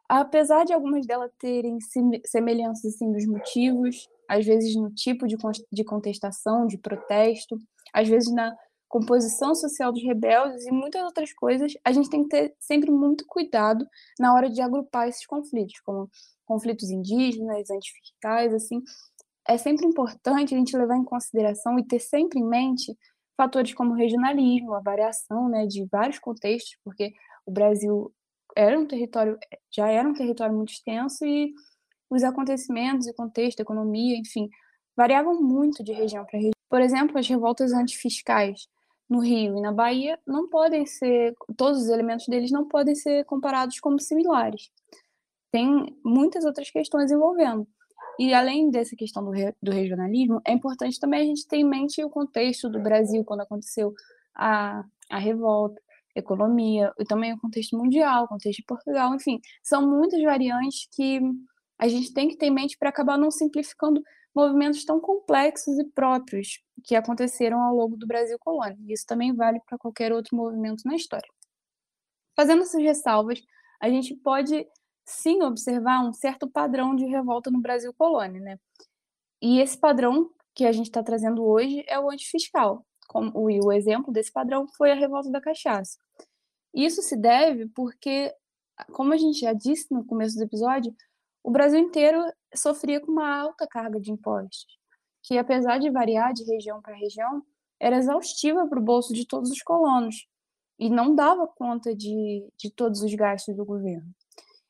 Apesar 0.08 0.66
de 0.66 0.74
algumas 0.74 1.04
delas 1.08 1.32
terem 1.40 1.80
semelhanças 2.26 2.94
assim, 2.94 3.08
nos 3.08 3.26
motivos, 3.26 4.08
às 4.30 4.46
vezes 4.46 4.76
no 4.76 4.92
tipo 4.92 5.26
de 5.26 5.84
contestação, 5.84 6.68
de 6.68 6.78
protesto, 6.78 7.58
às 7.92 8.08
vezes 8.08 8.32
na 8.32 8.56
composição 8.90 9.54
social 9.54 9.94
dos 9.94 10.04
rebeldes 10.04 10.66
e 10.66 10.72
muitas 10.72 11.04
outras 11.04 11.32
coisas, 11.32 11.74
a 11.86 11.92
gente 11.92 12.10
tem 12.10 12.24
que 12.24 12.30
ter 12.30 12.56
sempre 12.60 12.90
muito 12.90 13.24
cuidado 13.28 13.88
na 14.20 14.34
hora 14.34 14.50
de 14.50 14.62
agrupar 14.62 15.08
esses 15.08 15.26
conflitos, 15.28 15.80
como 15.82 16.10
conflitos 16.44 16.90
indígenas, 16.90 17.70
antifiscais, 17.70 18.52
assim. 18.52 18.82
É 19.48 19.58
sempre 19.58 19.86
importante 19.86 20.56
a 20.56 20.58
gente 20.58 20.76
levar 20.76 20.98
em 20.98 21.04
consideração 21.04 21.78
e 21.78 21.86
ter 21.86 22.00
sempre 22.00 22.40
em 22.40 22.44
mente 22.44 22.98
fatores 23.38 23.74
como 23.74 23.94
regionalismo, 23.94 24.74
a 24.74 24.82
variação 24.82 25.48
né, 25.48 25.68
de 25.68 25.86
vários 25.86 26.18
contextos, 26.18 26.76
porque 26.84 27.14
o 27.46 27.52
Brasil 27.52 28.12
era 28.58 28.78
um 28.78 28.88
território, 28.88 29.38
já 29.72 29.88
era 29.88 30.10
um 30.10 30.14
território 30.14 30.56
muito 30.56 30.74
extenso 30.74 31.24
e 31.26 31.54
os 32.10 32.24
acontecimentos 32.24 33.08
e 33.08 33.14
contexto, 33.14 33.60
economia, 33.60 34.18
enfim, 34.18 34.50
variavam 34.98 35.40
muito 35.40 35.84
de 35.84 35.94
região 35.94 36.26
para 36.26 36.40
região. 36.40 36.54
Por 36.68 36.82
exemplo, 36.82 37.18
as 37.20 37.28
revoltas 37.28 37.72
antifiscais 37.72 38.68
no 39.10 39.20
Rio 39.20 39.58
e 39.58 39.62
na 39.62 39.72
Bahia 39.72 40.20
não 40.26 40.48
podem 40.48 40.86
ser, 40.86 41.36
todos 41.58 41.82
os 41.82 41.90
elementos 41.90 42.28
deles 42.28 42.52
não 42.52 42.68
podem 42.68 42.94
ser 42.96 43.26
comparados 43.26 43.80
como 43.80 44.00
similares. 44.00 44.70
Tem 45.52 45.98
muitas 46.06 46.46
outras 46.46 46.70
questões 46.70 47.12
envolvendo. 47.12 47.68
E 48.20 48.34
além 48.34 48.70
dessa 48.70 48.96
questão 48.96 49.24
do, 49.24 49.32
re, 49.32 49.56
do 49.62 49.72
regionalismo, 49.72 50.42
é 50.46 50.52
importante 50.52 51.00
também 51.00 51.22
a 51.22 51.26
gente 51.26 51.48
ter 51.48 51.58
em 51.58 51.64
mente 51.64 52.04
o 52.04 52.10
contexto 52.10 52.70
do 52.70 52.80
Brasil 52.80 53.24
quando 53.24 53.42
aconteceu 53.42 53.94
a, 54.36 54.84
a 55.10 55.18
revolta, 55.18 55.82
economia, 56.16 56.94
e 57.00 57.06
também 57.06 57.34
o 57.34 57.40
contexto 57.40 57.78
mundial, 57.78 58.26
o 58.26 58.28
contexto 58.28 58.60
de 58.60 58.66
Portugal, 58.66 59.16
enfim, 59.16 59.40
são 59.64 59.88
muitas 59.90 60.22
variantes 60.22 60.88
que 60.92 61.20
a 61.80 61.88
gente 61.88 62.14
tem 62.14 62.28
que 62.28 62.36
ter 62.36 62.48
em 62.48 62.54
mente 62.54 62.78
para 62.78 62.90
acabar 62.90 63.18
não 63.18 63.32
simplificando 63.32 64.04
movimentos 64.36 64.86
tão 64.86 65.00
complexos 65.00 65.78
e 65.78 65.84
próprios 65.84 66.64
que 66.84 66.96
aconteceram 66.96 67.62
ao 67.62 67.76
longo 67.76 67.98
do 67.98 68.08
Brasil 68.08 68.38
colônia. 68.40 68.78
Isso 68.88 69.06
também 69.06 69.34
vale 69.34 69.60
para 69.66 69.78
qualquer 69.78 70.12
outro 70.14 70.36
movimento 70.36 70.84
na 70.86 70.96
história. 70.96 71.30
Fazendo 72.36 72.62
essas 72.62 72.82
ressalvas, 72.82 73.42
a 73.82 73.90
gente 73.90 74.16
pode 74.16 74.68
sim 75.06 75.42
observar 75.44 76.08
um 76.08 76.14
certo 76.14 76.48
padrão 76.48 76.96
de 76.96 77.06
revolta 77.06 77.50
no 77.50 77.60
Brasil 77.60 77.94
colônia, 77.94 78.40
né? 78.40 78.60
E 79.42 79.60
esse 79.60 79.78
padrão 79.78 80.30
que 80.54 80.66
a 80.66 80.72
gente 80.72 80.88
está 80.88 81.02
trazendo 81.02 81.44
hoje 81.44 81.84
é 81.88 82.00
o 82.00 82.10
antifiscal. 82.10 82.86
Como, 83.08 83.50
e 83.50 83.60
o 83.60 83.72
exemplo 83.72 84.14
desse 84.14 84.32
padrão 84.32 84.68
foi 84.68 84.92
a 84.92 84.96
revolta 84.96 85.32
da 85.32 85.42
cachaça. 85.42 85.98
Isso 86.74 87.02
se 87.02 87.18
deve 87.18 87.68
porque, 87.70 88.34
como 88.92 89.14
a 89.14 89.18
gente 89.18 89.40
já 89.40 89.54
disse 89.54 89.92
no 89.92 90.06
começo 90.06 90.36
do 90.36 90.44
episódio, 90.44 90.96
o 91.44 91.52
Brasil 91.52 91.80
inteiro 91.80 92.22
sofria 92.56 93.00
com 93.00 93.12
uma 93.12 93.42
alta 93.42 93.68
carga 93.68 94.00
de 94.00 94.12
impostos, 94.12 94.66
que 95.24 95.38
apesar 95.38 95.80
de 95.80 95.90
variar 95.90 96.34
de 96.34 96.44
região 96.44 96.82
para 96.82 96.96
região, 96.96 97.44
era 97.80 97.98
exaustiva 97.98 98.68
para 98.68 98.80
o 98.80 98.84
bolso 98.84 99.14
de 99.14 99.26
todos 99.26 99.50
os 99.50 99.62
colonos 99.62 100.28
e 100.78 100.90
não 100.90 101.14
dava 101.16 101.48
conta 101.48 101.96
de, 101.96 102.48
de 102.58 102.72
todos 102.72 103.02
os 103.02 103.14
gastos 103.14 103.56
do 103.56 103.66
governo. 103.66 104.10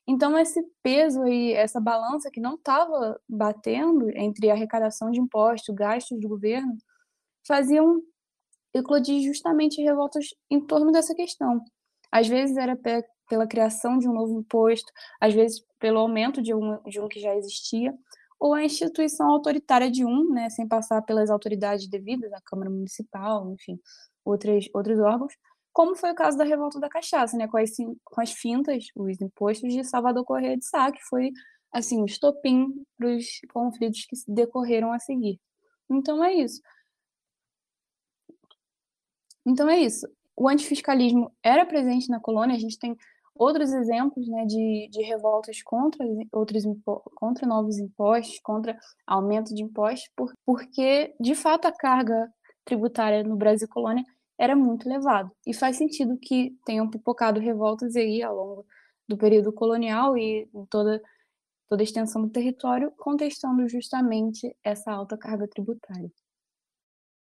Então, 0.08 0.38
esse 0.38 0.64
peso 0.82 1.22
aí, 1.22 1.54
essa 1.54 1.80
balança 1.80 2.32
que 2.32 2.42
não 2.42 2.56
estava 2.56 3.20
batendo 3.30 4.10
entre 4.18 4.50
arrecadação 4.50 5.12
de 5.12 5.20
impostos, 5.20 5.74
gastos 5.76 6.20
do 6.20 6.28
governo, 6.28 6.76
faziam 7.48 8.02
eclodir 8.74 9.22
justamente 9.24 9.82
revoltas 9.82 10.30
em 10.50 10.60
torno 10.60 10.92
dessa 10.92 11.14
questão. 11.14 11.64
Às 12.12 12.28
vezes 12.28 12.58
era 12.58 12.76
pela 13.30 13.48
criação 13.48 13.98
de 13.98 14.10
um 14.10 14.14
novo 14.14 14.40
imposto, 14.40 14.92
às 15.22 15.34
vezes 15.34 15.64
pelo 15.80 16.00
aumento 16.00 16.42
de 16.42 16.54
um, 16.54 16.82
de 16.84 17.00
um 17.00 17.08
que 17.08 17.22
já 17.22 17.34
existia, 17.36 17.98
ou 18.40 18.54
a 18.54 18.64
instituição 18.64 19.30
autoritária 19.30 19.92
de 19.92 20.06
um, 20.06 20.30
né, 20.32 20.50
sem 20.50 20.68
passar 20.68 21.02
pelas 21.04 21.30
autoridades 21.30 21.88
devidas, 21.88 22.32
a 22.34 22.42
Câmara 22.42 22.70
Municipal, 22.70 23.52
enfim, 23.52 23.80
outros, 24.26 24.70
outros 24.74 25.00
órgãos, 25.00 25.34
como 25.72 25.96
foi 25.96 26.12
o 26.12 26.16
caso 26.16 26.38
da 26.38 26.44
revolta 26.44 26.80
da 26.80 26.90
cachaça, 26.90 27.38
né, 27.38 27.48
com 27.48 27.58
as, 27.58 27.72
com 28.04 28.22
as 28.22 28.32
fintas, 28.32 28.86
os 28.96 29.22
impostos 29.22 29.72
de 29.72 29.84
Salvador 29.84 30.26
Correia 30.26 30.58
de 30.58 30.66
Sá, 30.66 30.92
que 30.92 31.02
foi, 31.04 31.32
assim, 31.72 32.02
o 32.02 32.06
estopim 32.06 32.84
para 32.98 33.16
os 33.16 33.26
conflitos 33.54 34.06
que 34.06 34.16
decorreram 34.28 34.92
a 34.92 35.00
seguir. 35.00 35.40
Então 35.90 36.24
é 36.24 36.34
isso. 36.34 36.62
Então 39.46 39.70
é 39.70 39.80
isso. 39.80 40.08
O 40.36 40.48
antifiscalismo 40.48 41.34
era 41.44 41.66
presente 41.66 42.10
na 42.10 42.20
colônia, 42.20 42.56
a 42.56 42.60
gente 42.60 42.80
tem 42.80 42.96
outros 43.40 43.72
exemplos 43.72 44.28
né, 44.28 44.46
de, 44.46 44.90
de 44.92 45.02
revoltas 45.02 45.64
contra, 45.64 46.06
outros, 46.34 46.64
contra 47.16 47.48
novos 47.48 47.80
impostos, 47.80 48.38
contra 48.44 48.78
aumento 49.08 49.56
de 49.56 49.64
impostos, 49.64 50.10
por, 50.14 50.34
porque, 50.46 51.16
de 51.20 51.34
fato, 51.34 51.66
a 51.66 51.72
carga 51.72 52.30
tributária 52.66 53.24
no 53.24 53.38
Brasil 53.38 53.68
colônia 53.70 54.04
era 54.38 54.58
muito 54.58 54.88
elevado. 54.88 55.32
E 55.48 55.54
faz 55.54 55.78
sentido 55.78 56.20
que 56.22 56.54
tenham 56.66 56.90
pipocado 56.90 57.40
revoltas 57.40 57.96
aí 57.96 58.22
ao 58.22 58.36
longo 58.36 58.66
do 59.08 59.18
período 59.18 59.54
colonial 59.54 60.18
e 60.18 60.50
em 60.54 60.66
toda, 60.66 61.02
toda 61.70 61.82
a 61.82 61.86
extensão 61.86 62.22
do 62.22 62.30
território, 62.30 62.92
contestando 62.98 63.68
justamente 63.70 64.54
essa 64.64 64.92
alta 64.92 65.18
carga 65.18 65.48
tributária. 65.48 66.12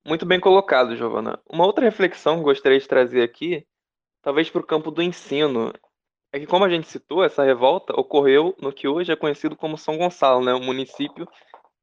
Muito 0.06 0.24
bem 0.24 0.40
colocado, 0.40 0.96
Giovana. 0.96 1.38
Uma 1.50 1.66
outra 1.66 1.84
reflexão 1.84 2.38
que 2.38 2.44
gostaria 2.44 2.78
de 2.78 2.88
trazer 2.88 3.22
aqui, 3.22 3.66
talvez 4.22 4.48
para 4.48 4.60
o 4.60 4.66
campo 4.66 4.90
do 4.90 5.02
ensino, 5.02 5.72
é 6.36 6.40
que, 6.40 6.46
como 6.46 6.64
a 6.64 6.68
gente 6.68 6.86
citou, 6.86 7.24
essa 7.24 7.42
revolta 7.42 7.98
ocorreu 7.98 8.54
no 8.60 8.70
que 8.70 8.86
hoje 8.86 9.10
é 9.10 9.16
conhecido 9.16 9.56
como 9.56 9.78
São 9.78 9.96
Gonçalo, 9.96 10.44
né, 10.44 10.54
um 10.54 10.62
município 10.62 11.26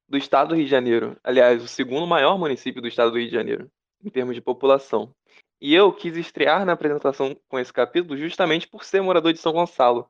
do 0.07 0.15
estado 0.15 0.49
do 0.49 0.55
Rio 0.55 0.65
de 0.65 0.69
Janeiro. 0.69 1.17
Aliás, 1.23 1.63
o 1.63 1.67
segundo 1.67 2.05
maior 2.05 2.37
município 2.37 2.81
do 2.81 2.87
estado 2.87 3.11
do 3.11 3.17
Rio 3.17 3.27
de 3.27 3.33
Janeiro, 3.33 3.69
em 4.03 4.09
termos 4.11 4.35
de 4.35 4.41
população. 4.41 5.11
E 5.59 5.73
eu 5.73 5.91
quis 5.91 6.15
estrear 6.17 6.65
na 6.65 6.73
apresentação 6.73 7.35
com 7.47 7.57
esse 7.57 7.73
capítulo 7.73 8.15
justamente 8.15 8.67
por 8.67 8.83
ser 8.83 9.01
morador 9.01 9.33
de 9.33 9.39
São 9.39 9.53
Gonçalo. 9.53 10.07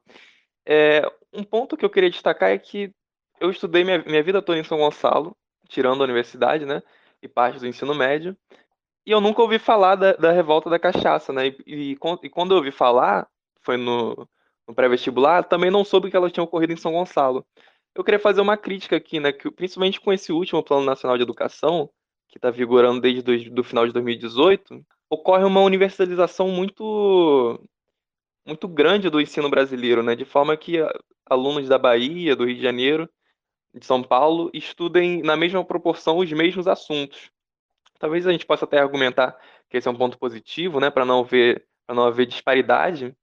É, 0.66 1.10
um 1.32 1.44
ponto 1.44 1.78
que 1.78 1.86
eu 1.86 1.90
queria 1.90 2.10
destacar 2.10 2.50
é 2.50 2.58
que 2.58 2.92
eu 3.40 3.50
estudei 3.50 3.86
minha, 3.86 4.00
minha 4.00 4.24
vida 4.24 4.42
toda 4.42 4.60
em 4.60 4.64
São 4.64 4.78
Gonçalo, 4.78 5.34
tirando 5.70 6.02
a 6.02 6.04
universidade, 6.04 6.66
né? 6.66 6.84
E 7.22 7.30
parte 7.30 7.60
do 7.60 7.68
ensino 7.68 7.96
médio. 7.96 8.36
E 9.06 9.12
eu 9.12 9.22
nunca 9.22 9.42
ouvi 9.42 9.58
falar 9.58 9.96
da, 9.96 10.14
da 10.14 10.32
revolta 10.32 10.70
da 10.70 10.80
cachaça, 10.80 11.32
né? 11.32 11.48
E, 11.48 11.56
e, 11.66 11.92
e, 12.24 12.30
quando 12.30 12.52
eu 12.52 12.58
ouvi 12.58 12.72
falar, 12.72 13.28
foi 13.64 13.78
no, 13.78 14.28
no 14.68 14.74
pré-vestibular, 14.74 15.44
também 15.44 15.72
não 15.72 15.84
soube 15.84 16.10
que 16.10 16.18
ela 16.18 16.30
tinha 16.30 16.44
ocorrido 16.44 16.74
em 16.74 16.78
São 16.78 16.94
Gonçalo. 16.94 17.46
Eu 17.96 18.04
queria 18.04 18.20
fazer 18.20 18.42
uma 18.42 18.58
crítica 18.58 18.96
aqui, 18.96 19.20
né? 19.20 19.32
Que, 19.32 19.52
principalmente 19.52 20.02
com 20.02 20.12
esse 20.12 20.32
último 20.32 20.64
Plano 20.64 20.86
Nacional 20.86 21.18
de 21.18 21.24
Educação, 21.24 21.90
que 22.28 22.38
está 22.38 22.50
vigorando 22.50 23.00
desde 23.02 23.24
o 23.60 23.64
final 23.64 23.86
de 23.86 23.94
2018, 23.94 24.84
ocorre 25.10 25.44
uma 25.44 25.62
universalização 25.62 26.48
muito 26.50 27.60
muito 28.46 28.68
grande 28.68 29.10
do 29.10 29.22
ensino 29.22 29.50
brasileiro, 29.50 30.04
né? 30.04 30.16
De 30.16 30.26
forma 30.26 30.58
que 30.58 30.78
alunos 31.26 31.70
da 31.70 31.78
Bahia, 31.78 32.36
do 32.36 32.46
Rio 32.46 32.56
de 32.56 32.62
Janeiro, 32.62 33.10
de 33.74 33.86
São 33.86 34.04
Paulo 34.04 34.50
estudem 34.54 35.22
na 35.22 35.38
mesma 35.38 35.64
proporção 35.64 36.18
os 36.18 36.32
mesmos 36.32 36.68
assuntos. 36.68 37.32
Talvez 38.00 38.28
a 38.28 38.32
gente 38.32 38.46
possa 38.46 38.66
até 38.66 38.80
argumentar 38.80 39.38
que 39.70 39.78
esse 39.78 39.88
é 39.88 39.92
um 39.92 39.96
ponto 39.96 40.18
positivo, 40.18 40.80
né, 40.80 40.90
para 40.90 41.06
não 41.06 41.22
haver 41.22 41.66
para 41.86 41.96
não 41.96 42.06
haver 42.06 42.26
disparidade, 42.26 43.14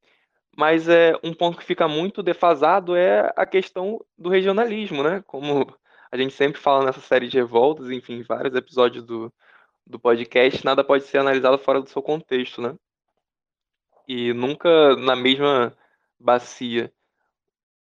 mas 0.61 0.91
é 0.91 1.15
um 1.25 1.33
ponto 1.33 1.57
que 1.57 1.65
fica 1.65 1.89
muito 1.89 2.23
defasado 2.23 2.95
é 2.95 3.33
a 3.35 3.47
questão 3.47 3.99
do 4.19 4.29
regionalismo, 4.29 5.03
né? 5.03 5.25
Como 5.27 5.75
a 6.13 6.19
gente 6.19 6.35
sempre 6.35 6.61
fala 6.61 6.85
nessa 6.85 7.01
série 7.01 7.29
de 7.29 7.39
revoltas, 7.39 7.89
enfim, 7.91 8.23
vários 8.23 8.55
episódios 8.55 9.03
do, 9.03 9.33
do 9.87 9.99
podcast, 9.99 10.63
nada 10.63 10.85
pode 10.85 11.05
ser 11.05 11.17
analisado 11.17 11.57
fora 11.57 11.81
do 11.81 11.89
seu 11.89 12.03
contexto, 12.03 12.61
né? 12.61 12.77
E 14.07 14.35
nunca 14.35 14.95
na 14.97 15.17
mesma 15.17 15.75
bacia. 16.19 16.93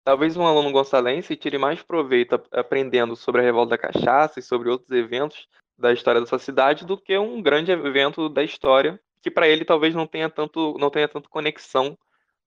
Talvez 0.05 0.37
um 0.37 0.47
aluno 0.47 0.71
gonçalense 0.71 1.37
tire 1.37 1.57
mais 1.57 1.83
proveito 1.83 2.35
aprendendo 2.53 3.17
sobre 3.17 3.41
a 3.41 3.45
revolta 3.45 3.71
da 3.71 3.79
cachaça 3.79 4.41
e 4.41 4.43
sobre 4.43 4.69
outros 4.69 4.91
eventos 4.91 5.49
da 5.79 5.91
história 5.91 6.21
da 6.21 6.27
sua 6.27 6.39
cidade 6.39 6.85
do 6.85 6.99
que 6.99 7.17
um 7.17 7.41
grande 7.41 7.73
evento 7.73 8.29
da 8.29 8.45
história 8.45 9.01
que 9.23 9.31
para 9.31 9.49
ele 9.49 9.65
talvez 9.65 9.95
não 9.95 10.07
tenha 10.07 10.29
tanto 10.29 10.77
não 10.79 10.91
tenha 10.91 11.09
tanto 11.09 11.31
conexão 11.31 11.97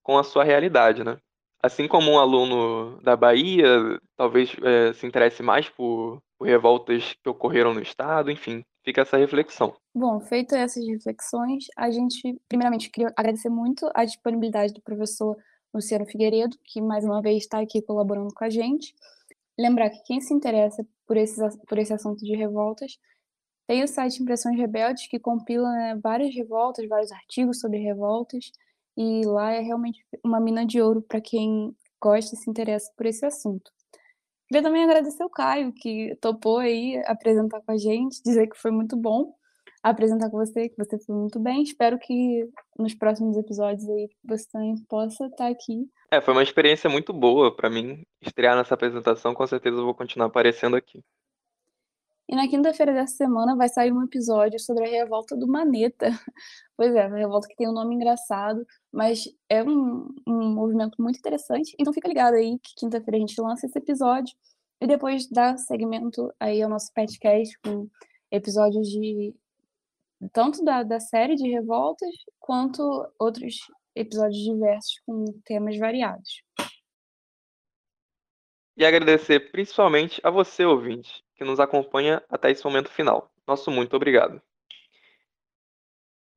com 0.04 0.18
a 0.18 0.24
sua 0.24 0.44
realidade, 0.44 1.04
né? 1.04 1.18
Assim 1.62 1.88
como 1.88 2.12
um 2.12 2.20
aluno 2.20 3.00
da 3.02 3.16
Bahia 3.16 4.00
talvez 4.18 4.56
é, 4.64 4.94
se 4.94 5.06
interesse 5.06 5.44
mais 5.44 5.70
por, 5.70 6.20
por 6.38 6.48
revoltas 6.48 7.14
que 7.22 7.30
ocorreram 7.30 7.74
no 7.74 7.82
estado, 7.82 8.32
enfim, 8.32 8.64
fica 8.84 9.02
essa 9.02 9.18
reflexão. 9.18 9.74
Bom, 9.94 10.20
feito 10.22 10.56
essas 10.56 10.86
reflexões, 10.88 11.66
a 11.78 11.92
gente, 11.92 12.40
primeiramente, 12.50 12.90
queria 12.90 13.14
agradecer 13.16 13.50
muito 13.50 13.90
a 13.94 14.04
disponibilidade 14.04 14.74
do 14.74 14.82
professor 14.82 15.38
Luciano 15.74 16.06
Figueiredo, 16.06 16.58
que 16.66 16.82
mais 16.82 17.06
uma 17.06 17.22
vez 17.22 17.44
está 17.44 17.60
aqui 17.60 17.82
colaborando 17.82 18.34
com 18.34 18.44
a 18.44 18.50
gente. 18.50 18.94
Lembrar 19.58 19.90
que 19.90 20.02
quem 20.04 20.20
se 20.20 20.34
interessa 20.34 20.86
por, 21.06 21.16
esses, 21.18 21.38
por 21.68 21.78
esse 21.78 21.94
assunto 21.94 22.26
de 22.26 22.36
revoltas 22.36 22.98
tem 23.68 23.84
o 23.84 23.88
site 23.88 24.22
Impressões 24.22 24.58
Rebeldes, 24.58 25.08
que 25.08 25.20
compila 25.20 25.72
né, 25.72 26.00
várias 26.02 26.36
revoltas, 26.36 26.88
vários 26.90 27.12
artigos 27.12 27.60
sobre 27.60 27.78
revoltas, 27.78 28.52
e 28.98 29.26
lá 29.26 29.52
é 29.52 29.60
realmente 29.60 30.04
uma 30.24 30.40
mina 30.40 30.66
de 30.66 30.82
ouro 30.82 31.02
para 31.02 31.22
quem 31.22 31.76
gosta 32.02 32.36
e 32.36 32.38
se 32.38 32.50
interessa 32.50 32.92
por 32.96 33.06
esse 33.06 33.26
assunto. 33.26 33.72
Queria 34.48 34.64
também 34.64 34.84
agradecer 34.84 35.24
o 35.24 35.30
Caio, 35.30 35.72
que 35.74 36.16
topou 36.20 36.58
aí 36.58 37.02
apresentar 37.06 37.62
com 37.62 37.72
a 37.72 37.78
gente, 37.78 38.22
dizer 38.24 38.48
que 38.50 38.58
foi 38.58 38.72
muito 38.72 38.98
bom 38.98 39.34
apresentar 39.82 40.30
com 40.30 40.38
você, 40.38 40.70
que 40.70 40.78
você 40.78 41.00
foi 41.00 41.16
muito 41.16 41.40
bem. 41.40 41.64
Espero 41.64 41.98
que 41.98 42.48
nos 42.78 42.94
próximos 42.94 43.38
episódios 43.38 43.88
aí 43.90 44.10
você 44.24 44.46
também 44.52 44.76
possa 44.88 45.26
estar 45.26 45.48
aqui. 45.48 45.88
É, 46.12 46.22
foi 46.22 46.34
uma 46.34 46.44
experiência 46.44 46.90
muito 46.90 47.14
boa 47.14 47.56
para 47.56 47.70
mim 47.70 48.04
estrear 48.22 48.56
nessa 48.56 48.74
apresentação. 48.74 49.34
Com 49.34 49.48
certeza 49.48 49.78
eu 49.78 49.86
vou 49.86 49.96
continuar 49.96 50.28
aparecendo 50.28 50.76
aqui. 50.76 51.02
E 52.32 52.36
na 52.36 52.48
quinta-feira 52.48 52.94
dessa 52.94 53.18
semana 53.18 53.58
vai 53.58 53.68
sair 53.68 53.92
um 53.92 54.02
episódio 54.02 54.58
sobre 54.58 54.86
a 54.86 54.90
revolta 54.90 55.36
do 55.36 55.48
Maneta. 55.48 56.08
Pois 56.78 56.96
é, 56.96 57.04
a 57.04 57.08
revolta 57.14 57.48
que 57.48 57.56
tem 57.56 57.70
um 57.70 57.74
nome 57.74 57.94
engraçado, 57.94 58.66
mas 58.92 59.26
é 59.48 59.62
um, 59.62 60.08
um 60.26 60.54
movimento 60.56 61.00
muito 61.00 61.20
interessante. 61.20 61.76
Então 61.78 61.94
fica 61.94 62.08
ligado 62.08 62.34
aí 62.34 62.58
que 62.58 62.74
quinta-feira 62.76 63.18
a 63.18 63.20
gente 63.20 63.40
lança 63.40 63.68
esse 63.68 63.78
episódio 63.78 64.34
e 64.82 64.88
depois 64.88 65.30
dá 65.30 65.56
segmento 65.58 66.34
aí 66.40 66.60
ao 66.60 66.70
nosso 66.70 66.92
podcast 66.92 67.56
com 67.60 67.88
episódios 68.32 68.88
de 68.88 69.36
tanto 70.34 70.64
da, 70.64 70.82
da 70.82 71.00
série 71.00 71.36
de 71.36 71.48
revoltas 71.48 72.10
quanto 72.40 72.82
outros 73.20 73.58
episódios 73.94 74.42
diversos 74.42 75.00
com 75.06 75.26
temas 75.46 75.78
variados. 75.78 76.42
E 78.76 78.84
agradecer 78.84 79.52
principalmente 79.52 80.20
a 80.24 80.32
você, 80.32 80.66
ouvinte, 80.66 81.24
que 81.42 81.46
nos 81.46 81.60
acompanha 81.60 82.22
até 82.30 82.52
esse 82.52 82.64
momento 82.64 82.92
final. 82.92 83.32
Nosso 83.48 83.72
muito 83.72 83.96
obrigado. 83.96 84.40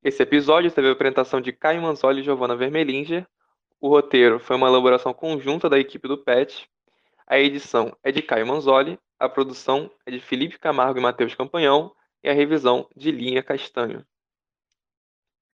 Esse 0.02 0.22
episódio 0.22 0.70
teve 0.70 0.88
a 0.88 0.92
apresentação 0.92 1.42
de 1.42 1.52
Caio 1.52 1.82
Manzoli 1.82 2.22
e 2.22 2.24
Giovanna 2.24 2.57
Vermelinger. 2.57 3.26
O 3.78 3.90
roteiro 3.90 4.40
foi 4.40 4.57
uma 4.57 4.66
elaboração 4.66 5.12
conjunta 5.12 5.68
da 5.68 5.78
equipe 5.78 6.09
do 6.09 6.16
PET. 6.16 6.70
A 7.26 7.38
edição 7.38 7.94
é 8.02 8.11
de 8.11 8.22
Caio 8.22 8.46
Manzoli, 8.46 8.98
a 9.18 9.28
produção 9.28 9.90
é 10.07 10.11
de 10.11 10.20
Felipe 10.20 10.59
Camargo 10.59 10.98
e 10.98 11.02
Matheus 11.02 11.34
Campanhão 11.34 11.94
e 12.22 12.30
a 12.30 12.32
revisão 12.32 12.88
de 12.96 13.11
Linha 13.11 13.42
Castanho. 13.42 14.07